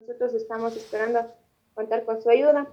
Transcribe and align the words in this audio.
nosotros 0.00 0.34
estamos 0.34 0.76
esperando 0.76 1.20
contar 1.74 2.04
con 2.04 2.20
su 2.22 2.30
ayuda 2.30 2.72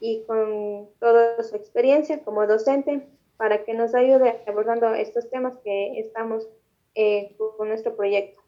y 0.00 0.24
con 0.24 0.88
toda 1.00 1.42
su 1.42 1.56
experiencia 1.56 2.22
como 2.22 2.46
docente 2.46 3.08
para 3.36 3.64
que 3.64 3.74
nos 3.74 3.94
ayude 3.94 4.42
abordando 4.46 4.94
estos 4.94 5.28
temas 5.30 5.54
que 5.64 5.98
estamos 5.98 6.48
eh, 6.94 7.36
con 7.36 7.68
nuestro 7.68 7.96
proyecto. 7.96 8.42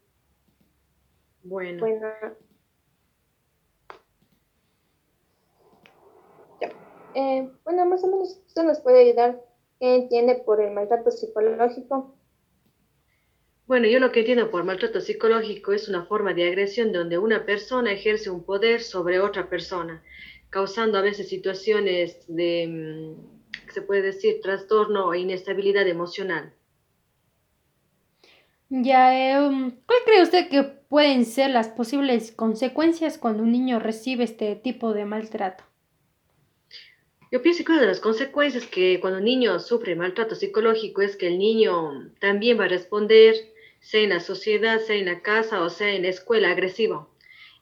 Bueno. 1.42 1.80
Bueno, 1.80 2.08
eh, 7.14 7.50
bueno, 7.64 7.86
más 7.86 8.04
o 8.04 8.08
menos 8.08 8.42
esto 8.46 8.62
nos 8.62 8.80
puede 8.80 9.00
ayudar. 9.00 9.42
¿Qué 9.80 9.94
entiende 9.94 10.36
por 10.36 10.60
el 10.60 10.72
maltrato 10.72 11.10
psicológico? 11.10 12.15
Bueno, 13.66 13.88
yo 13.88 13.98
lo 13.98 14.12
que 14.12 14.20
entiendo 14.20 14.48
por 14.48 14.62
maltrato 14.62 15.00
psicológico 15.00 15.72
es 15.72 15.88
una 15.88 16.04
forma 16.04 16.32
de 16.34 16.46
agresión 16.46 16.92
donde 16.92 17.18
una 17.18 17.44
persona 17.44 17.92
ejerce 17.92 18.30
un 18.30 18.44
poder 18.44 18.80
sobre 18.80 19.18
otra 19.18 19.50
persona, 19.50 20.04
causando 20.50 20.98
a 20.98 21.02
veces 21.02 21.28
situaciones 21.28 22.24
de, 22.28 22.68
mm, 22.68 23.72
se 23.72 23.82
puede 23.82 24.02
decir, 24.02 24.40
trastorno 24.40 25.12
e 25.12 25.18
inestabilidad 25.18 25.88
emocional. 25.88 26.52
Ya, 28.68 29.36
em, 29.36 29.72
¿cuál 29.84 29.98
cree 30.04 30.22
usted 30.22 30.48
que 30.48 30.62
pueden 30.62 31.24
ser 31.24 31.50
las 31.50 31.68
posibles 31.68 32.30
consecuencias 32.30 33.18
cuando 33.18 33.42
un 33.42 33.50
niño 33.50 33.80
recibe 33.80 34.22
este 34.22 34.54
tipo 34.54 34.92
de 34.92 35.04
maltrato? 35.06 35.64
Yo 37.32 37.42
pienso 37.42 37.64
que 37.64 37.72
una 37.72 37.80
de 37.80 37.88
las 37.88 38.00
consecuencias 38.00 38.64
que 38.66 39.00
cuando 39.00 39.18
un 39.18 39.24
niño 39.24 39.58
sufre 39.58 39.96
maltrato 39.96 40.36
psicológico 40.36 41.02
es 41.02 41.16
que 41.16 41.26
el 41.26 41.38
niño 41.38 42.12
también 42.20 42.58
va 42.58 42.66
a 42.66 42.68
responder 42.68 43.34
sea 43.86 44.02
en 44.02 44.10
la 44.10 44.18
sociedad, 44.18 44.80
sea 44.80 44.96
en 44.96 45.06
la 45.06 45.22
casa 45.22 45.62
o 45.62 45.70
sea 45.70 45.94
en 45.94 46.02
la 46.02 46.08
escuela, 46.08 46.50
agresivo. 46.50 47.08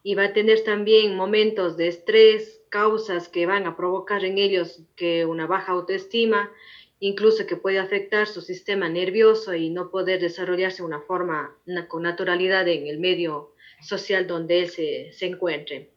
Y 0.02 0.14
va 0.14 0.24
a 0.24 0.32
tener 0.32 0.64
también 0.64 1.16
momentos 1.16 1.76
de 1.76 1.88
estrés, 1.88 2.62
causas 2.70 3.28
que 3.28 3.44
van 3.44 3.66
a 3.66 3.76
provocar 3.76 4.24
en 4.24 4.38
ellos 4.38 4.82
que 4.96 5.26
una 5.26 5.46
baja 5.46 5.72
autoestima, 5.72 6.50
incluso 6.98 7.46
que 7.46 7.56
puede 7.56 7.78
afectar 7.78 8.26
su 8.26 8.40
sistema 8.40 8.88
nervioso 8.88 9.54
y 9.54 9.68
no 9.68 9.90
poder 9.90 10.18
desarrollarse 10.18 10.78
de 10.78 10.86
una 10.86 11.02
forma 11.02 11.54
con 11.88 12.02
naturalidad 12.04 12.66
en 12.68 12.86
el 12.86 12.98
medio 12.98 13.52
social 13.82 14.26
donde 14.26 14.60
él 14.60 14.70
se, 14.70 15.12
se 15.12 15.26
encuentre. 15.26 15.90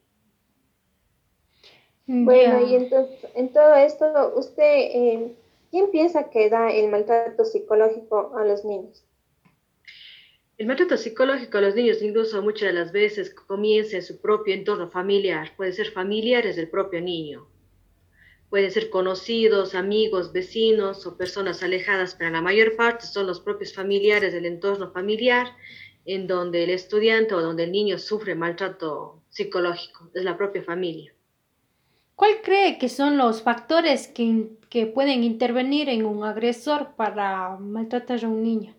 Bueno, 2.06 2.68
y 2.68 2.76
entonces, 2.76 3.30
en 3.34 3.54
todo 3.54 3.76
esto, 3.76 4.34
¿usted 4.36 4.64
eh, 4.64 5.36
quién 5.72 5.90
piensa 5.92 6.30
que 6.30 6.50
da 6.50 6.70
el 6.70 6.90
maltrato 6.90 7.46
psicológico 7.46 8.34
a 8.38 8.44
los 8.44 8.66
niños? 8.66 9.07
El 10.58 10.66
maltrato 10.66 10.98
psicológico 10.98 11.60
a 11.60 11.62
los 11.62 11.76
niños 11.76 12.02
incluso 12.02 12.42
muchas 12.42 12.70
de 12.70 12.80
las 12.80 12.92
veces 12.92 13.32
comienza 13.32 13.98
en 13.98 14.02
su 14.02 14.20
propio 14.20 14.56
entorno 14.56 14.90
familiar. 14.90 15.54
Puede 15.56 15.72
ser 15.72 15.92
familiares 15.92 16.56
del 16.56 16.68
propio 16.68 17.00
niño. 17.00 17.48
Pueden 18.50 18.72
ser 18.72 18.90
conocidos, 18.90 19.76
amigos, 19.76 20.34
vecinos 20.34 21.06
o 21.06 21.16
personas 21.16 21.62
alejadas, 21.62 22.16
pero 22.16 22.32
la 22.32 22.42
mayor 22.42 22.76
parte 22.76 23.06
son 23.06 23.28
los 23.28 23.40
propios 23.40 23.72
familiares 23.72 24.34
del 24.34 24.48
entorno 24.48 24.92
familiar 24.92 25.56
en 26.06 26.26
donde 26.26 26.64
el 26.64 26.72
estudiante 26.72 27.36
o 27.36 27.42
donde 27.42 27.66
el 27.66 27.72
niño 27.72 28.00
sufre 28.00 28.34
maltrato 28.34 29.22
psicológico. 29.30 30.10
Es 30.16 30.24
la 30.24 30.38
propia 30.38 30.64
familia. 30.64 31.14
¿Cuál 32.16 32.42
cree 32.42 32.80
que 32.80 32.90
son 32.90 33.16
los 33.16 33.44
factores 33.44 34.08
que, 34.08 34.48
que 34.72 34.88
pueden 34.88 35.24
intervenir 35.24 35.88
en 35.88 36.04
un 36.04 36.24
agresor 36.24 36.96
para 36.96 37.58
maltratar 37.58 38.26
a 38.26 38.28
un 38.28 38.42
niño? 38.42 38.74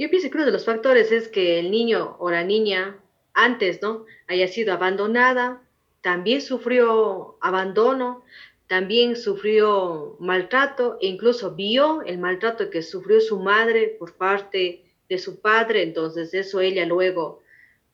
Yo 0.00 0.08
pienso 0.08 0.30
que 0.30 0.38
uno 0.38 0.46
de 0.46 0.52
los 0.52 0.64
factores 0.64 1.12
es 1.12 1.28
que 1.28 1.58
el 1.58 1.70
niño 1.70 2.16
o 2.20 2.30
la 2.30 2.42
niña 2.42 2.98
antes, 3.34 3.82
¿no? 3.82 4.06
Haya 4.28 4.48
sido 4.48 4.72
abandonada, 4.72 5.60
también 6.00 6.40
sufrió 6.40 7.36
abandono, 7.42 8.24
también 8.66 9.14
sufrió 9.14 10.16
maltrato 10.18 10.96
e 11.02 11.06
incluso 11.06 11.54
vio 11.54 12.00
el 12.00 12.16
maltrato 12.16 12.70
que 12.70 12.80
sufrió 12.80 13.20
su 13.20 13.40
madre 13.40 13.94
por 13.98 14.14
parte 14.14 14.86
de 15.10 15.18
su 15.18 15.42
padre, 15.42 15.82
entonces 15.82 16.32
eso 16.32 16.62
ella 16.62 16.86
luego 16.86 17.42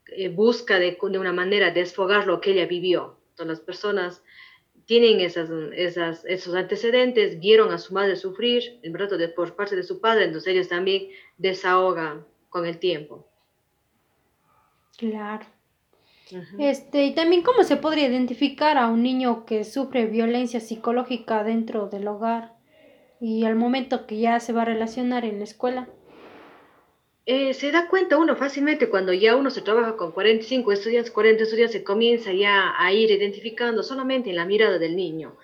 eh, 0.06 0.28
busca 0.28 0.78
de, 0.78 0.96
de, 1.02 1.18
una 1.18 1.32
manera 1.32 1.72
desfogar 1.72 2.28
lo 2.28 2.40
que 2.40 2.52
ella 2.52 2.66
vivió. 2.66 3.18
Entonces 3.30 3.58
las 3.58 3.66
personas 3.66 4.22
tienen 4.86 5.20
esas, 5.20 5.50
esas, 5.74 6.24
esos 6.24 6.54
antecedentes, 6.54 7.40
vieron 7.40 7.72
a 7.72 7.78
su 7.78 7.92
madre 7.92 8.16
sufrir 8.16 8.78
el 8.82 8.92
maltrato 8.92 9.18
de, 9.18 9.28
por 9.28 9.54
parte 9.56 9.76
de 9.76 9.82
su 9.82 10.00
padre, 10.00 10.24
entonces 10.24 10.54
ellos 10.54 10.68
también 10.68 11.08
desahogan 11.36 12.24
con 12.48 12.66
el 12.66 12.78
tiempo. 12.78 13.26
Claro. 14.96 15.44
Uh 16.30 16.36
-huh. 16.36 16.56
Este, 16.58 17.04
y 17.04 17.14
también 17.14 17.42
cómo 17.42 17.64
se 17.64 17.76
podría 17.76 18.08
identificar 18.08 18.78
a 18.78 18.88
un 18.88 19.02
niño 19.02 19.44
que 19.44 19.64
sufre 19.64 20.06
violencia 20.06 20.60
psicológica 20.60 21.44
dentro 21.44 21.88
del 21.88 22.08
hogar 22.08 22.54
y 23.20 23.44
al 23.44 23.56
momento 23.56 24.06
que 24.06 24.18
ya 24.18 24.40
se 24.40 24.52
va 24.52 24.62
a 24.62 24.66
relacionar 24.66 25.24
en 25.24 25.38
la 25.38 25.44
escuela. 25.44 25.88
Eh, 27.28 27.54
se 27.54 27.72
da 27.72 27.88
cuenta 27.88 28.18
uno 28.18 28.36
fácilmente 28.36 28.88
cuando 28.88 29.12
ya 29.12 29.34
uno 29.34 29.50
se 29.50 29.60
trabaja 29.60 29.96
con 29.96 30.12
45 30.12 30.70
estudiantes, 30.70 31.10
40 31.10 31.42
estudiantes, 31.42 31.72
se 31.72 31.82
comienza 31.82 32.32
ya 32.32 32.72
a 32.78 32.92
ir 32.92 33.10
identificando 33.10 33.82
solamente 33.82 34.30
en 34.30 34.36
la 34.36 34.44
mirada 34.46 34.78
del 34.78 34.94
niño. 34.94 35.36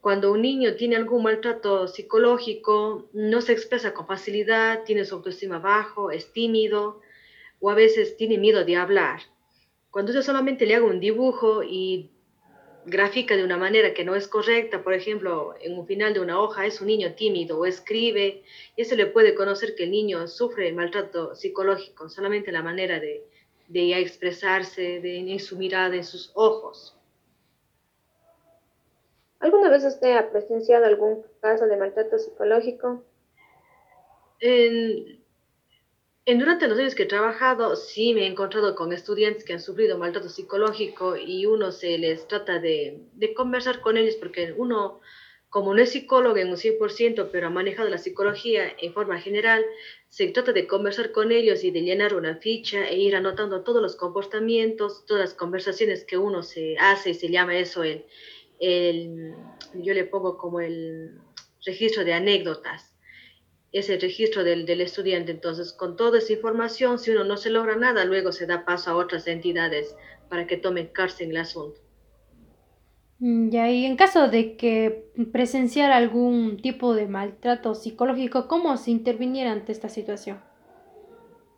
Cuando 0.00 0.30
un 0.30 0.42
niño 0.42 0.76
tiene 0.76 0.94
algún 0.94 1.24
maltrato 1.24 1.88
psicológico, 1.88 3.08
no 3.12 3.40
se 3.40 3.52
expresa 3.52 3.92
con 3.94 4.06
facilidad, 4.06 4.84
tiene 4.84 5.04
su 5.04 5.16
autoestima 5.16 5.58
bajo, 5.58 6.12
es 6.12 6.32
tímido 6.32 7.00
o 7.58 7.68
a 7.68 7.74
veces 7.74 8.16
tiene 8.16 8.38
miedo 8.38 8.64
de 8.64 8.76
hablar. 8.76 9.22
Cuando 9.90 10.12
yo 10.12 10.22
solamente 10.22 10.66
le 10.66 10.76
hago 10.76 10.86
un 10.86 11.00
dibujo 11.00 11.64
y 11.64 12.10
grafica 12.86 13.36
de 13.36 13.44
una 13.44 13.56
manera 13.56 13.94
que 13.94 14.04
no 14.04 14.14
es 14.14 14.28
correcta, 14.28 14.82
por 14.82 14.92
ejemplo, 14.92 15.54
en 15.60 15.78
un 15.78 15.86
final 15.86 16.12
de 16.14 16.20
una 16.20 16.40
hoja 16.40 16.66
es 16.66 16.80
un 16.80 16.88
niño 16.88 17.14
tímido 17.14 17.58
o 17.58 17.66
escribe, 17.66 18.42
y 18.76 18.82
eso 18.82 18.94
le 18.94 19.06
puede 19.06 19.34
conocer 19.34 19.74
que 19.74 19.84
el 19.84 19.90
niño 19.90 20.26
sufre 20.28 20.72
maltrato 20.72 21.34
psicológico, 21.34 22.08
solamente 22.08 22.52
la 22.52 22.62
manera 22.62 23.00
de, 23.00 23.24
de 23.68 23.88
ya 23.88 23.98
expresarse, 23.98 25.00
de, 25.00 25.18
en 25.18 25.40
su 25.40 25.56
mirada, 25.56 25.94
en 25.96 26.04
sus 26.04 26.30
ojos. 26.34 26.96
¿Alguna 29.40 29.70
vez 29.70 29.84
usted 29.84 30.16
ha 30.16 30.30
presenciado 30.30 30.86
algún 30.86 31.24
caso 31.40 31.66
de 31.66 31.76
maltrato 31.76 32.18
psicológico? 32.18 33.02
En, 34.40 35.23
en, 36.26 36.38
durante 36.38 36.68
los 36.68 36.78
años 36.78 36.94
que 36.94 37.02
he 37.02 37.06
trabajado, 37.06 37.76
sí 37.76 38.14
me 38.14 38.22
he 38.22 38.26
encontrado 38.26 38.74
con 38.74 38.92
estudiantes 38.92 39.44
que 39.44 39.52
han 39.52 39.60
sufrido 39.60 39.98
maltrato 39.98 40.28
psicológico 40.28 41.16
y 41.16 41.44
uno 41.46 41.70
se 41.70 41.98
les 41.98 42.26
trata 42.26 42.58
de, 42.58 42.98
de 43.12 43.34
conversar 43.34 43.80
con 43.80 43.98
ellos 43.98 44.14
porque 44.16 44.54
uno, 44.56 45.00
como 45.50 45.74
no 45.74 45.82
es 45.82 45.90
psicólogo 45.90 46.38
en 46.38 46.48
un 46.48 46.56
100%, 46.56 47.28
pero 47.30 47.48
ha 47.48 47.50
manejado 47.50 47.90
la 47.90 47.98
psicología 47.98 48.74
en 48.80 48.94
forma 48.94 49.20
general, 49.20 49.64
se 50.08 50.28
trata 50.28 50.52
de 50.52 50.66
conversar 50.66 51.12
con 51.12 51.30
ellos 51.30 51.62
y 51.62 51.70
de 51.70 51.82
llenar 51.82 52.14
una 52.14 52.36
ficha 52.36 52.88
e 52.88 52.96
ir 52.96 53.16
anotando 53.16 53.62
todos 53.62 53.82
los 53.82 53.94
comportamientos, 53.94 55.04
todas 55.04 55.24
las 55.24 55.34
conversaciones 55.34 56.04
que 56.04 56.16
uno 56.16 56.42
se 56.42 56.78
hace 56.78 57.10
y 57.10 57.14
se 57.14 57.30
llama 57.30 57.58
eso 57.58 57.82
el, 57.82 58.06
el 58.60 59.34
yo 59.74 59.92
le 59.92 60.04
pongo 60.04 60.38
como 60.38 60.60
el 60.60 61.18
registro 61.66 62.02
de 62.04 62.14
anécdotas 62.14 62.93
ese 63.74 63.98
registro 63.98 64.44
del, 64.44 64.64
del, 64.66 64.80
estudiante. 64.80 65.32
Entonces, 65.32 65.72
con 65.72 65.96
toda 65.96 66.18
esa 66.18 66.32
información, 66.32 66.98
si 66.98 67.10
uno 67.10 67.24
no 67.24 67.36
se 67.36 67.50
logra 67.50 67.74
nada, 67.74 68.04
luego 68.04 68.30
se 68.30 68.46
da 68.46 68.64
paso 68.64 68.90
a 68.90 68.96
otras 68.96 69.26
entidades 69.26 69.96
para 70.28 70.46
que 70.46 70.56
tomen 70.56 70.86
cárcel 70.86 71.26
en 71.26 71.30
el 71.32 71.36
asunto. 71.38 71.80
Ya, 73.18 73.70
y 73.70 73.84
en 73.84 73.96
caso 73.96 74.28
de 74.28 74.56
que 74.56 75.06
presenciara 75.32 75.96
algún 75.96 76.60
tipo 76.62 76.94
de 76.94 77.08
maltrato 77.08 77.74
psicológico, 77.74 78.46
¿cómo 78.46 78.76
se 78.76 78.92
interviniera 78.92 79.50
ante 79.50 79.72
esta 79.72 79.88
situación? 79.88 80.40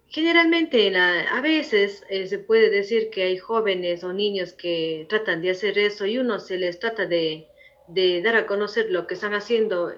Generalmente, 0.09 0.91
la, 0.91 1.21
a 1.37 1.41
veces 1.43 2.03
eh, 2.09 2.27
se 2.29 2.39
puede 2.39 2.71
decir 2.71 3.11
que 3.11 3.25
hay 3.25 3.37
jóvenes 3.37 4.05
o 4.05 4.13
niños 4.13 4.55
que 4.55 5.05
tratan 5.09 5.43
de 5.43 5.51
hacer 5.51 5.79
eso 5.79 6.07
y 6.07 6.17
uno 6.17 6.39
se 6.39 6.57
les 6.57 6.79
trata 6.79 7.05
de, 7.05 7.49
de 7.89 8.23
dar 8.23 8.37
a 8.37 8.47
conocer 8.47 8.87
lo 8.91 9.07
que 9.07 9.15
están 9.15 9.35
haciendo 9.35 9.93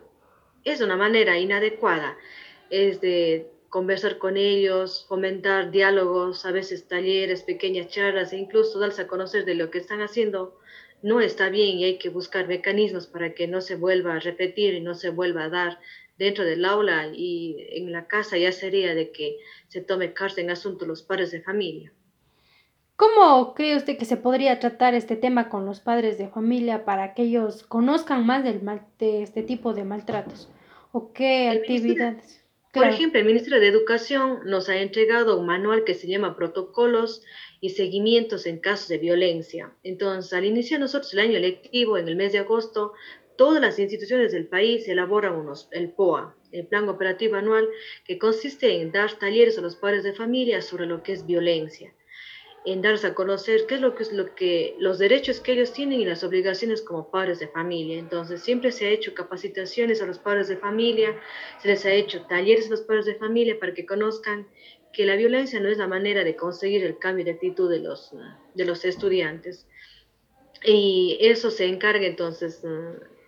es 0.70 0.80
una 0.80 0.96
manera 0.96 1.38
inadecuada, 1.38 2.16
es 2.70 3.00
de 3.00 3.50
conversar 3.68 4.18
con 4.18 4.36
ellos, 4.36 5.04
fomentar 5.08 5.70
diálogos, 5.70 6.46
a 6.46 6.52
veces 6.52 6.88
talleres, 6.88 7.42
pequeñas 7.42 7.88
charlas 7.88 8.32
e 8.32 8.38
incluso 8.38 8.78
darse 8.78 9.02
a 9.02 9.06
conocer 9.06 9.44
de 9.44 9.54
lo 9.54 9.70
que 9.70 9.78
están 9.78 10.00
haciendo, 10.00 10.58
no 11.02 11.20
está 11.20 11.48
bien 11.48 11.78
y 11.78 11.84
hay 11.84 11.98
que 11.98 12.08
buscar 12.08 12.48
mecanismos 12.48 13.06
para 13.06 13.34
que 13.34 13.46
no 13.46 13.60
se 13.60 13.76
vuelva 13.76 14.14
a 14.14 14.20
repetir 14.20 14.74
y 14.74 14.80
no 14.80 14.94
se 14.94 15.10
vuelva 15.10 15.44
a 15.44 15.48
dar 15.48 15.78
dentro 16.18 16.44
del 16.44 16.64
aula 16.64 17.08
y 17.14 17.56
en 17.70 17.92
la 17.92 18.06
casa 18.06 18.36
ya 18.36 18.52
sería 18.52 18.94
de 18.94 19.12
que 19.12 19.36
se 19.68 19.80
tome 19.80 20.12
cárcel 20.12 20.44
en 20.44 20.50
asunto 20.50 20.86
los 20.86 21.02
padres 21.02 21.30
de 21.30 21.42
familia. 21.42 21.92
¿Cómo 22.96 23.54
cree 23.54 23.76
usted 23.76 23.96
que 23.96 24.04
se 24.04 24.16
podría 24.16 24.58
tratar 24.58 24.94
este 24.94 25.14
tema 25.14 25.48
con 25.48 25.64
los 25.64 25.78
padres 25.78 26.18
de 26.18 26.26
familia 26.26 26.84
para 26.84 27.14
que 27.14 27.22
ellos 27.22 27.62
conozcan 27.62 28.26
más 28.26 28.42
del 28.42 28.60
mal, 28.60 28.82
de 28.98 29.22
este 29.22 29.44
tipo 29.44 29.72
de 29.72 29.84
maltratos? 29.84 30.48
¿O 30.92 31.12
qué 31.12 31.50
El 31.50 31.58
actividades? 31.58 32.44
Por 32.72 32.82
Claro. 32.82 32.94
ejemplo, 32.94 33.18
el 33.20 33.26
Ministerio 33.26 33.60
de 33.60 33.68
Educación 33.68 34.40
nos 34.44 34.68
ha 34.68 34.76
entregado 34.76 35.38
un 35.38 35.46
manual 35.46 35.84
que 35.84 35.94
se 35.94 36.06
llama 36.06 36.36
Protocolos 36.36 37.22
y 37.60 37.70
seguimientos 37.70 38.46
en 38.46 38.58
casos 38.60 38.88
de 38.88 38.98
violencia. 38.98 39.72
Entonces, 39.82 40.32
al 40.32 40.44
iniciar 40.44 40.80
nosotros 40.80 41.12
el 41.14 41.20
año 41.20 41.38
lectivo, 41.38 41.96
en 41.98 42.08
el 42.08 42.16
mes 42.16 42.32
de 42.32 42.38
agosto, 42.38 42.92
todas 43.36 43.60
las 43.60 43.78
instituciones 43.78 44.32
del 44.32 44.46
país 44.46 44.86
elaboran 44.88 45.34
unos, 45.36 45.68
el 45.72 45.90
POA, 45.92 46.36
el 46.52 46.66
Plan 46.66 46.88
Operativo 46.88 47.36
Anual, 47.36 47.68
que 48.04 48.18
consiste 48.18 48.80
en 48.80 48.92
dar 48.92 49.18
talleres 49.18 49.58
a 49.58 49.62
los 49.62 49.76
padres 49.76 50.04
de 50.04 50.12
familia 50.14 50.60
sobre 50.62 50.86
lo 50.86 51.02
que 51.02 51.12
es 51.12 51.26
violencia 51.26 51.94
en 52.72 52.82
darse 52.82 53.06
a 53.06 53.14
conocer 53.14 53.66
qué 53.66 53.76
es 53.76 53.80
lo 53.80 53.94
que 53.94 54.02
es 54.02 54.12
lo 54.12 54.34
que 54.34 54.74
los 54.78 54.98
derechos 54.98 55.40
que 55.40 55.52
ellos 55.52 55.72
tienen 55.72 56.00
y 56.00 56.04
las 56.04 56.24
obligaciones 56.24 56.82
como 56.82 57.10
padres 57.10 57.38
de 57.38 57.48
familia. 57.48 57.98
Entonces, 57.98 58.42
siempre 58.42 58.72
se 58.72 58.86
ha 58.86 58.90
hecho 58.90 59.14
capacitaciones 59.14 60.02
a 60.02 60.06
los 60.06 60.18
padres 60.18 60.48
de 60.48 60.56
familia, 60.56 61.18
se 61.62 61.68
les 61.68 61.84
ha 61.86 61.92
hecho 61.92 62.22
talleres 62.26 62.66
a 62.66 62.70
los 62.70 62.82
padres 62.82 63.06
de 63.06 63.14
familia 63.14 63.58
para 63.58 63.74
que 63.74 63.86
conozcan 63.86 64.48
que 64.92 65.06
la 65.06 65.16
violencia 65.16 65.60
no 65.60 65.68
es 65.68 65.78
la 65.78 65.86
manera 65.86 66.24
de 66.24 66.36
conseguir 66.36 66.84
el 66.84 66.98
cambio 66.98 67.24
de 67.24 67.32
actitud 67.32 67.70
de 67.70 67.80
los, 67.80 68.12
de 68.54 68.64
los 68.64 68.84
estudiantes. 68.84 69.66
Y 70.64 71.18
eso 71.20 71.50
se 71.50 71.66
encarga 71.66 72.06
entonces 72.06 72.64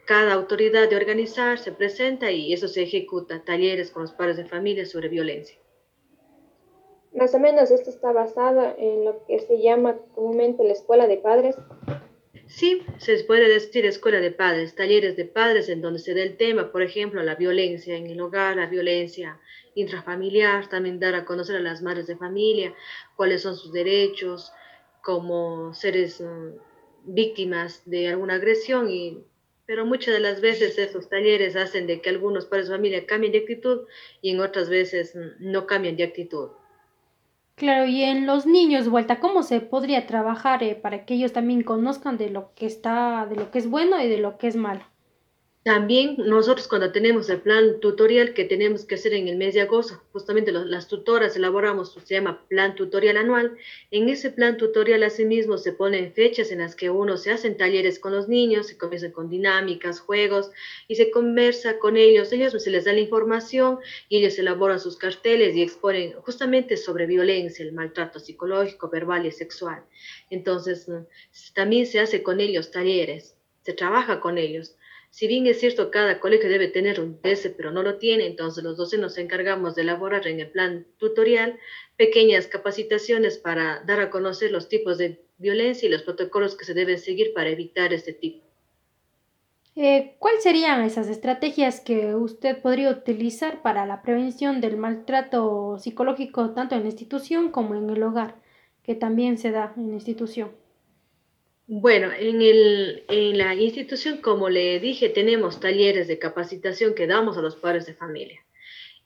cada 0.07 0.33
autoridad 0.33 0.89
de 0.89 0.97
organizar, 0.97 1.61
se 1.61 1.71
presenta 1.71 2.33
y 2.33 2.53
eso 2.53 2.67
se 2.67 2.83
ejecuta, 2.83 3.45
talleres 3.45 3.93
con 3.93 4.03
los 4.03 4.11
padres 4.11 4.39
de 4.39 4.45
familia 4.45 4.85
sobre 4.85 5.09
violencia. 5.09 5.60
Más 7.13 7.35
o 7.35 7.39
menos 7.39 7.71
esto 7.71 7.91
está 7.91 8.13
basado 8.13 8.75
en 8.79 9.05
lo 9.05 9.25
que 9.27 9.41
se 9.41 9.61
llama 9.61 9.97
comúnmente 10.15 10.63
la 10.65 10.73
escuela 10.73 11.07
de 11.07 11.17
padres. 11.17 11.57
Sí, 12.47 12.83
se 12.99 13.23
puede 13.25 13.49
decir 13.49 13.87
escuela 13.87 14.21
de 14.21 14.33
padres, 14.33 14.75
talleres 14.75 15.17
de 15.17 15.25
padres 15.25 15.69
en 15.69 15.81
donde 15.81 16.01
se 16.01 16.15
da 16.15 16.23
el 16.23 16.37
tema, 16.37 16.73
por 16.73 16.83
ejemplo, 16.83 17.23
la 17.23 17.37
violencia 17.37 17.97
en 17.97 18.09
el 18.09 18.21
hogar, 18.21 18.57
la 18.57 18.67
violencia 18.67 19.39
intrafamiliar, 19.75 20.69
también 20.69 20.99
dar 20.99 21.15
a 21.15 21.25
conocer 21.25 21.57
a 21.57 21.61
las 21.61 21.81
madres 21.81 22.09
de 22.09 22.17
familia 22.17 22.75
cuáles 23.17 23.43
son 23.43 23.57
sus 23.57 23.73
derechos 23.73 24.53
como 25.03 25.73
seres 25.75 26.21
mm, 26.21 26.51
víctimas 27.05 27.83
de 27.89 28.09
alguna 28.09 28.35
agresión 28.35 28.91
y 28.91 29.25
pero 29.67 29.87
muchas 29.87 30.15
de 30.15 30.21
las 30.21 30.41
veces 30.41 30.77
esos 30.79 31.09
talleres 31.09 31.55
hacen 31.55 31.87
de 31.87 32.01
que 32.01 32.11
algunos 32.11 32.47
padres 32.47 32.67
de 32.69 32.75
familia 32.75 33.07
cambien 33.07 33.31
de 33.33 33.39
actitud 33.39 33.87
y 34.21 34.31
en 34.31 34.41
otras 34.41 34.69
veces 34.69 35.15
mm, 35.15 35.53
no 35.53 35.67
cambian 35.67 35.97
de 35.97 36.03
actitud. 36.03 36.51
Claro, 37.61 37.85
y 37.85 38.03
en 38.03 38.25
los 38.27 38.47
niños, 38.47 38.89
vuelta, 38.89 39.21
¿cómo 39.21 39.43
se 39.43 39.61
podría 39.61 40.07
trabajar 40.07 40.63
eh, 40.63 40.75
para 40.75 41.05
que 41.05 41.13
ellos 41.15 41.35
también 41.35 41.63
conozcan 41.63 42.17
de 42.17 42.31
lo 42.31 42.55
que 42.55 42.65
está, 42.65 43.27
de 43.27 43.37
lo 43.37 43.51
que 43.51 43.59
es 43.59 43.69
bueno 43.69 44.03
y 44.03 44.09
de 44.09 44.17
lo 44.17 44.39
que 44.39 44.49
es 44.49 44.57
malo? 44.57 44.81
También 45.63 46.17
nosotros 46.17 46.69
cuando 46.69 46.91
tenemos 46.91 47.29
el 47.29 47.43
plan 47.43 47.81
tutorial 47.81 48.33
que 48.33 48.47
tenemos 48.47 48.87
que 48.87 48.95
hacer 48.95 49.13
en 49.13 49.29
el 49.29 49.37
mes 49.37 49.53
de 49.53 49.61
agosto, 49.61 50.03
justamente 50.11 50.53
las 50.53 50.89
tutoras 50.89 51.37
elaboramos, 51.37 51.99
se 52.03 52.15
llama 52.15 52.47
plan 52.49 52.75
tutorial 52.75 53.19
anual. 53.19 53.59
En 53.91 54.09
ese 54.09 54.31
plan 54.31 54.57
tutorial 54.57 55.03
asimismo 55.03 55.59
se 55.59 55.73
ponen 55.73 56.15
fechas 56.15 56.51
en 56.51 56.61
las 56.61 56.75
que 56.75 56.89
uno 56.89 57.19
se 57.19 57.31
hacen 57.31 57.59
talleres 57.59 57.99
con 57.99 58.13
los 58.13 58.27
niños, 58.27 58.69
se 58.69 58.79
comienza 58.79 59.13
con 59.13 59.29
dinámicas, 59.29 60.01
juegos 60.01 60.51
y 60.89 60.95
se 60.95 61.11
conversa 61.11 61.79
con 61.79 61.99
ellos. 61.99 62.33
Ellos 62.33 62.55
se 62.57 62.71
les 62.71 62.87
da 62.87 62.95
la 62.95 63.01
información 63.01 63.81
y 64.09 64.17
ellos 64.17 64.39
elaboran 64.39 64.81
sus 64.81 64.97
carteles 64.97 65.55
y 65.55 65.63
exponen 65.63 66.15
justamente 66.23 66.79
sobre 66.79 67.05
violencia, 67.05 67.67
el 67.67 67.75
maltrato 67.75 68.19
psicológico, 68.19 68.89
verbal 68.89 69.27
y 69.27 69.31
sexual. 69.31 69.85
Entonces 70.31 70.87
también 71.55 71.85
se 71.85 72.01
hace 72.01 72.23
con 72.23 72.41
ellos 72.41 72.71
talleres, 72.71 73.37
se 73.63 73.75
trabaja 73.75 74.21
con 74.21 74.39
ellos 74.39 74.75
si 75.11 75.27
bien 75.27 75.47
es 75.47 75.59
cierto, 75.59 75.91
cada 75.91 76.21
colegio 76.21 76.49
debe 76.49 76.69
tener 76.69 77.01
un 77.01 77.21
DS, 77.21 77.51
pero 77.57 77.73
no 77.73 77.83
lo 77.83 77.99
tiene, 77.99 78.27
entonces 78.27 78.63
los 78.63 78.77
docentes 78.77 79.01
nos 79.01 79.19
encargamos 79.19 79.75
de 79.75 79.83
elaborar 79.83 80.27
en 80.29 80.39
el 80.39 80.51
plan 80.51 80.87
tutorial 80.99 81.59
pequeñas 81.97 82.47
capacitaciones 82.47 83.37
para 83.37 83.83
dar 83.85 84.01
a 84.01 84.11
conocer 84.11 84.53
los 84.53 84.69
tipos 84.69 84.99
de 84.99 85.21
violencia 85.39 85.89
y 85.89 85.91
los 85.91 86.03
protocolos 86.03 86.57
que 86.57 86.65
se 86.65 86.75
deben 86.75 86.99
seguir 86.99 87.35
para 87.35 87.51
evitar 87.51 87.93
este 87.93 88.13
tipo. 88.13 88.47
Eh, 89.75 90.15
¿Cuáles 90.19 90.43
serían 90.43 90.83
esas 90.83 91.09
estrategias 91.09 91.81
que 91.81 92.15
usted 92.15 92.61
podría 92.61 92.91
utilizar 92.91 93.63
para 93.63 93.87
la 93.87 94.03
prevención 94.03 94.61
del 94.61 94.77
maltrato 94.77 95.79
psicológico 95.79 96.51
tanto 96.51 96.75
en 96.77 96.83
la 96.83 96.89
institución 96.89 97.51
como 97.51 97.75
en 97.75 97.91
el 97.91 98.03
hogar, 98.03 98.37
que 98.83 98.95
también 98.95 99.39
se 99.39 99.51
da 99.51 99.73
en 99.77 99.89
la 99.89 99.95
institución? 99.95 100.60
Bueno, 101.73 102.11
en, 102.19 102.43
el, 102.43 103.05
en 103.07 103.39
la 103.39 103.55
institución, 103.55 104.21
como 104.21 104.49
le 104.49 104.81
dije, 104.81 105.09
tenemos 105.09 105.61
talleres 105.61 106.09
de 106.09 106.19
capacitación 106.19 106.95
que 106.97 107.07
damos 107.07 107.39
a 107.39 107.43
los 107.43 107.55
padres 107.55 107.87
de 107.87 107.95
familia. 107.95 108.41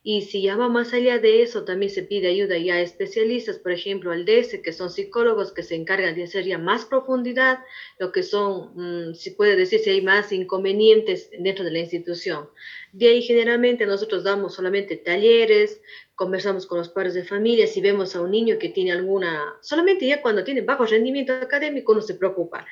Y 0.03 0.23
si 0.23 0.41
ya 0.41 0.57
va 0.57 0.71
más 0.71 0.95
allá 0.95 1.19
de 1.19 1.43
eso, 1.43 1.67
también 1.67 1.91
se 1.91 2.05
pide 2.05 2.29
ayuda 2.29 2.57
ya 2.57 2.77
a 2.77 2.81
especialistas, 2.81 3.59
por 3.59 3.73
ejemplo, 3.73 4.13
al 4.13 4.25
DS, 4.25 4.63
que 4.63 4.73
son 4.73 4.89
psicólogos 4.89 5.53
que 5.53 5.63
se 5.63 5.75
encargan 5.75 6.15
de 6.15 6.25
hacer 6.25 6.47
ya 6.47 6.57
más 6.57 6.87
profundidad, 6.87 7.59
lo 7.99 8.13
que 8.13 8.23
son, 8.23 8.71
mm, 9.11 9.15
si 9.15 9.33
puede 9.33 9.57
decir, 9.57 9.81
si 9.81 9.91
hay 9.91 10.01
más 10.01 10.33
inconvenientes 10.33 11.29
dentro 11.39 11.67
de 11.67 11.71
la 11.71 11.81
institución. 11.81 12.49
De 12.97 13.09
ahí 13.09 13.23
generalmente 13.23 13.87
nosotros 13.87 14.23
damos 14.23 14.55
solamente 14.55 14.97
talleres, 14.97 15.81
conversamos 16.15 16.65
con 16.65 16.79
los 16.79 16.89
padres 16.89 17.15
de 17.15 17.25
familia, 17.25 17.67
si 17.67 17.81
vemos 17.81 18.15
a 18.15 18.21
un 18.21 18.31
niño 18.31 18.57
que 18.57 18.69
tiene 18.69 18.93
alguna, 18.93 19.57
solamente 19.63 20.07
ya 20.07 20.23
cuando 20.23 20.45
tiene 20.45 20.61
bajo 20.61 20.87
rendimiento 20.87 21.33
académico 21.33 21.91
uno 21.91 22.03
se 22.03 22.15
preocupa 22.15 22.65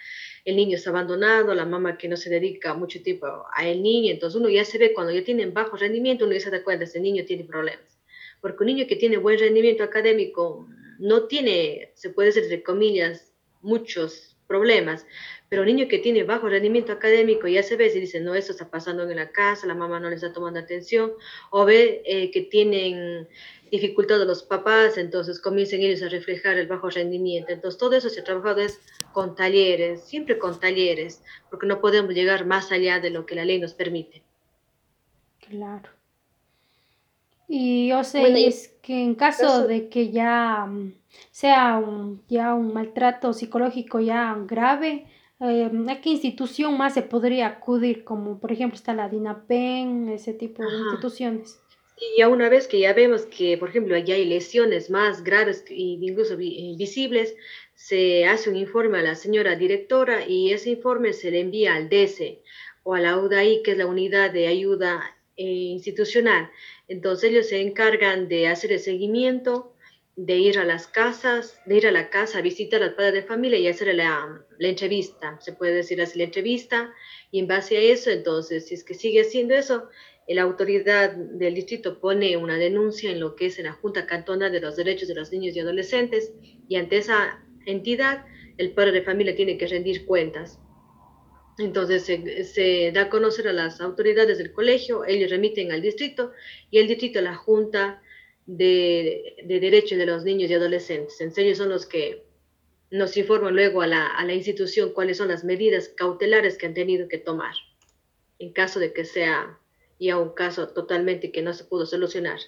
el 0.45 0.57
niño 0.57 0.77
está 0.77 0.91
abandonado, 0.91 1.55
la 1.55 1.65
mamá 1.65 1.97
que 1.97 2.09
no 2.09 2.17
se 2.17 2.31
dedica 2.31 2.75
mucho 2.75 3.03
tiempo 3.03 3.27
a 3.55 3.67
el 3.67 3.83
niño, 3.83 4.11
entonces 4.11 4.41
uno 4.41 4.49
ya 4.49 4.65
se 4.65 4.79
ve 4.79 4.93
cuando 4.93 5.13
ya 5.13 5.23
tienen 5.23 5.55
bajo 5.55 5.77
rendimiento, 5.77 6.25
uno 6.25 6.35
ya 6.35 6.41
se 6.41 6.51
da 6.51 6.65
cuenta, 6.65 6.85
ese 6.85 7.01
niño 7.01 7.25
tiene 7.25 7.45
problemas. 7.45 7.99
Porque 8.41 8.65
un 8.65 8.67
niño 8.67 8.87
que 8.89 8.97
tiene 8.97 9.19
buen 9.19 9.39
rendimiento 9.39 9.85
académico 9.85 10.67
no 10.99 11.25
tiene, 11.25 11.93
se 11.95 12.11
puede 12.11 12.29
decir, 12.29 12.45
entre 12.45 12.63
comillas, 12.63 13.33
muchos 13.61 14.37
problemas, 14.49 15.07
pero 15.53 15.65
un 15.65 15.69
niño 15.69 15.87
que 15.87 15.99
tiene 15.99 16.23
bajo 16.23 16.49
rendimiento 16.49 16.93
académico 16.93 17.47
ya 17.47 17.63
se 17.63 17.77
ve 17.77 17.91
si 17.91 18.01
dice, 18.01 18.21
no, 18.21 18.35
eso 18.35 18.53
está 18.53 18.71
pasando 18.71 19.03
en 19.03 19.15
la 19.15 19.33
casa, 19.33 19.67
la 19.67 19.75
mamá 19.75 20.01
no 20.01 20.09
le 20.09 20.15
está 20.15 20.33
tomando 20.33 20.59
atención, 20.59 21.13
o 21.51 21.67
ve 21.67 22.01
eh, 22.07 22.31
que 22.31 22.41
tienen 22.41 23.29
dificultad 23.71 24.19
de 24.19 24.25
los 24.25 24.45
papás, 24.45 24.97
entonces 24.97 25.39
comiencen 25.39 25.83
ellos 25.83 26.03
a 26.03 26.09
reflejar 26.09 26.57
el 26.57 26.69
bajo 26.69 26.89
rendimiento. 26.89 27.53
Entonces 27.53 27.79
todo 27.79 27.95
eso 27.95 28.09
se 28.09 28.21
ha 28.21 28.25
trabajado 28.25 28.63
es 28.63 28.81
con 29.13 29.35
talleres, 29.35 30.03
siempre 30.05 30.39
con 30.39 30.59
talleres, 30.59 31.23
porque 31.51 31.67
no 31.67 31.83
podemos 31.83 32.15
llegar 32.15 32.47
más 32.47 32.73
allá 32.73 32.99
de 32.99 33.11
lo 33.11 33.27
que 33.27 33.35
la 33.35 33.45
ley 33.45 33.61
nos 33.61 33.75
permite. 33.75 34.23
Claro. 35.51 35.91
Y 37.47 37.89
yo 37.89 38.05
sé 38.05 38.47
es 38.47 38.75
que 38.81 39.03
en 39.03 39.15
caso 39.17 39.67
de 39.67 39.91
que 39.91 40.11
ya 40.11 40.65
mm, 40.65 40.95
sea 41.31 41.77
un, 41.77 42.23
ya 42.27 42.55
un 42.55 42.73
maltrato 42.73 43.35
psicológico 43.35 44.01
ya 44.01 44.35
grave, 44.47 45.09
eh, 45.43 45.71
¿a 45.89 46.01
qué 46.01 46.11
institución 46.11 46.79
más 46.79 46.95
se 46.95 47.03
podría 47.03 47.49
acudir? 47.49 48.05
Como 48.05 48.39
por 48.39 48.53
ejemplo 48.53 48.77
está 48.77 48.95
la 48.95 49.09
DINAPEN, 49.09 50.09
ese 50.09 50.33
tipo 50.33 50.63
de 50.63 50.77
instituciones. 50.79 51.59
Y 51.97 52.19
ya 52.19 52.29
una 52.29 52.49
vez 52.49 52.67
que 52.67 52.81
ya 52.81 52.93
vemos 52.95 53.27
que, 53.27 53.59
por 53.59 53.69
ejemplo, 53.69 53.97
ya 53.97 54.15
hay 54.15 54.25
lesiones 54.25 54.91
más 54.91 55.23
graves 55.23 55.65
e 55.69 55.75
incluso 55.75 56.35
eh, 56.35 56.75
visibles, 56.77 57.37
se 57.75 58.27
hace 58.27 58.51
un 58.51 58.57
informe 58.57 58.99
a 58.99 59.03
la 59.03 59.15
señora 59.15 59.57
directora 59.57 60.27
y 60.27 60.53
ese 60.53 60.71
informe 60.71 61.13
se 61.13 61.31
le 61.31 61.41
envía 61.41 61.75
al 61.75 61.89
DESE 61.89 62.43
o 62.83 62.95
a 62.95 63.01
la 63.01 63.19
UDAI, 63.19 63.63
que 63.63 63.73
es 63.73 63.79
la 63.79 63.87
unidad 63.87 64.33
de 64.33 64.47
ayuda 64.47 65.17
eh, 65.37 65.45
institucional. 65.45 66.51
Entonces 66.89 67.31
ellos 67.31 67.49
se 67.49 67.61
encargan 67.61 68.29
de 68.29 68.49
hacer 68.49 68.73
el 68.73 68.81
seguimiento, 68.81 69.72
de 70.17 70.37
ir 70.37 70.59
a 70.59 70.65
las 70.65 70.87
casas, 70.87 71.61
de 71.65 71.77
ir 71.77 71.87
a 71.87 71.91
la 71.91 72.11
casa 72.11 72.39
a 72.39 72.43
visitar 72.43 72.83
al 72.83 72.95
padre 72.95 73.13
de 73.13 73.23
familia 73.23 73.59
y 73.59 73.69
hacer 73.69 73.95
la, 73.95 74.45
entrevista, 74.59 75.39
se 75.41 75.53
puede 75.53 75.75
decir 75.75 76.01
así, 76.03 76.19
la 76.19 76.25
entrevista, 76.25 76.93
y 77.31 77.39
en 77.39 77.47
base 77.47 77.77
a 77.77 77.81
eso, 77.81 78.11
entonces, 78.11 78.69
si 78.69 78.75
es 78.75 78.85
que 78.85 78.95
sigue 78.95 79.23
haciendo 79.23 79.55
eso, 79.55 79.89
la 80.29 80.43
autoridad 80.43 81.13
del 81.15 81.55
distrito 81.55 82.01
pone 82.01 82.37
una 82.37 82.57
denuncia 82.57 83.11
en 83.11 83.21
lo 83.21 83.35
que 83.35 83.47
es 83.47 83.59
en 83.59 83.67
la 83.67 83.73
Junta 83.73 84.07
Cantona 84.07 84.51
de 84.51 84.61
los 84.61 84.77
Derechos 84.77 85.09
de 85.09 85.15
los 85.15 85.33
Niños 85.33 85.57
y 85.57 85.61
Adolescentes 85.61 86.33
y 86.69 86.77
ante 86.77 86.99
esa 86.99 87.45
entidad 87.67 88.25
el 88.59 88.73
padre 88.73 88.93
de 88.93 89.03
familia 89.03 89.35
tiene 89.35 89.59
que 89.59 89.67
rendir 89.67 90.07
cuentas. 90.07 90.61
Entonces 91.59 92.05
se, 92.05 92.93
da 92.93 93.03
a 93.03 93.11
conocer 93.11 93.49
a 93.49 93.53
las 93.53 93.81
autoridades 93.81 94.39
del 94.39 94.53
colegio, 94.53 95.05
ellos 95.05 95.31
remiten 95.31 95.71
al 95.73 95.83
distrito 95.83 96.33
y 96.71 96.79
el 96.79 96.89
distrito 96.89 97.19
a 97.19 97.23
la 97.23 97.35
Junta 97.35 98.03
de, 98.47 99.37
Derechos 99.45 99.99
de 99.99 100.07
los 100.07 100.25
Niños 100.25 100.51
y 100.51 100.55
Adolescentes. 100.55 101.21
En 101.21 101.33
serio 101.33 101.55
son 101.55 101.69
los 101.69 101.87
que 101.87 102.25
nos 102.91 103.17
informan 103.17 103.55
luego 103.55 103.83
a 103.83 103.87
la, 103.87 104.07
a 104.07 104.25
la 104.25 104.35
institución 104.35 104.93
cuáles 104.93 105.17
son 105.17 105.29
las 105.29 105.45
medidas 105.45 105.89
cautelares 105.89 106.59
que 106.59 106.67
han 106.67 106.75
tenido 106.75 107.09
que 107.09 107.19
tomar 107.19 107.55
en 108.39 108.53
caso 108.53 108.81
de 108.81 108.93
que 108.93 109.05
sea 109.05 109.59
y 109.99 110.11
a 110.11 110.19
un 110.19 110.31
caso 110.31 110.69
totalmente 110.69 111.31
que 111.31 111.43
no 111.43 111.55
se 111.55 111.65
pudo 111.65 111.87
solucionar. 111.87 112.39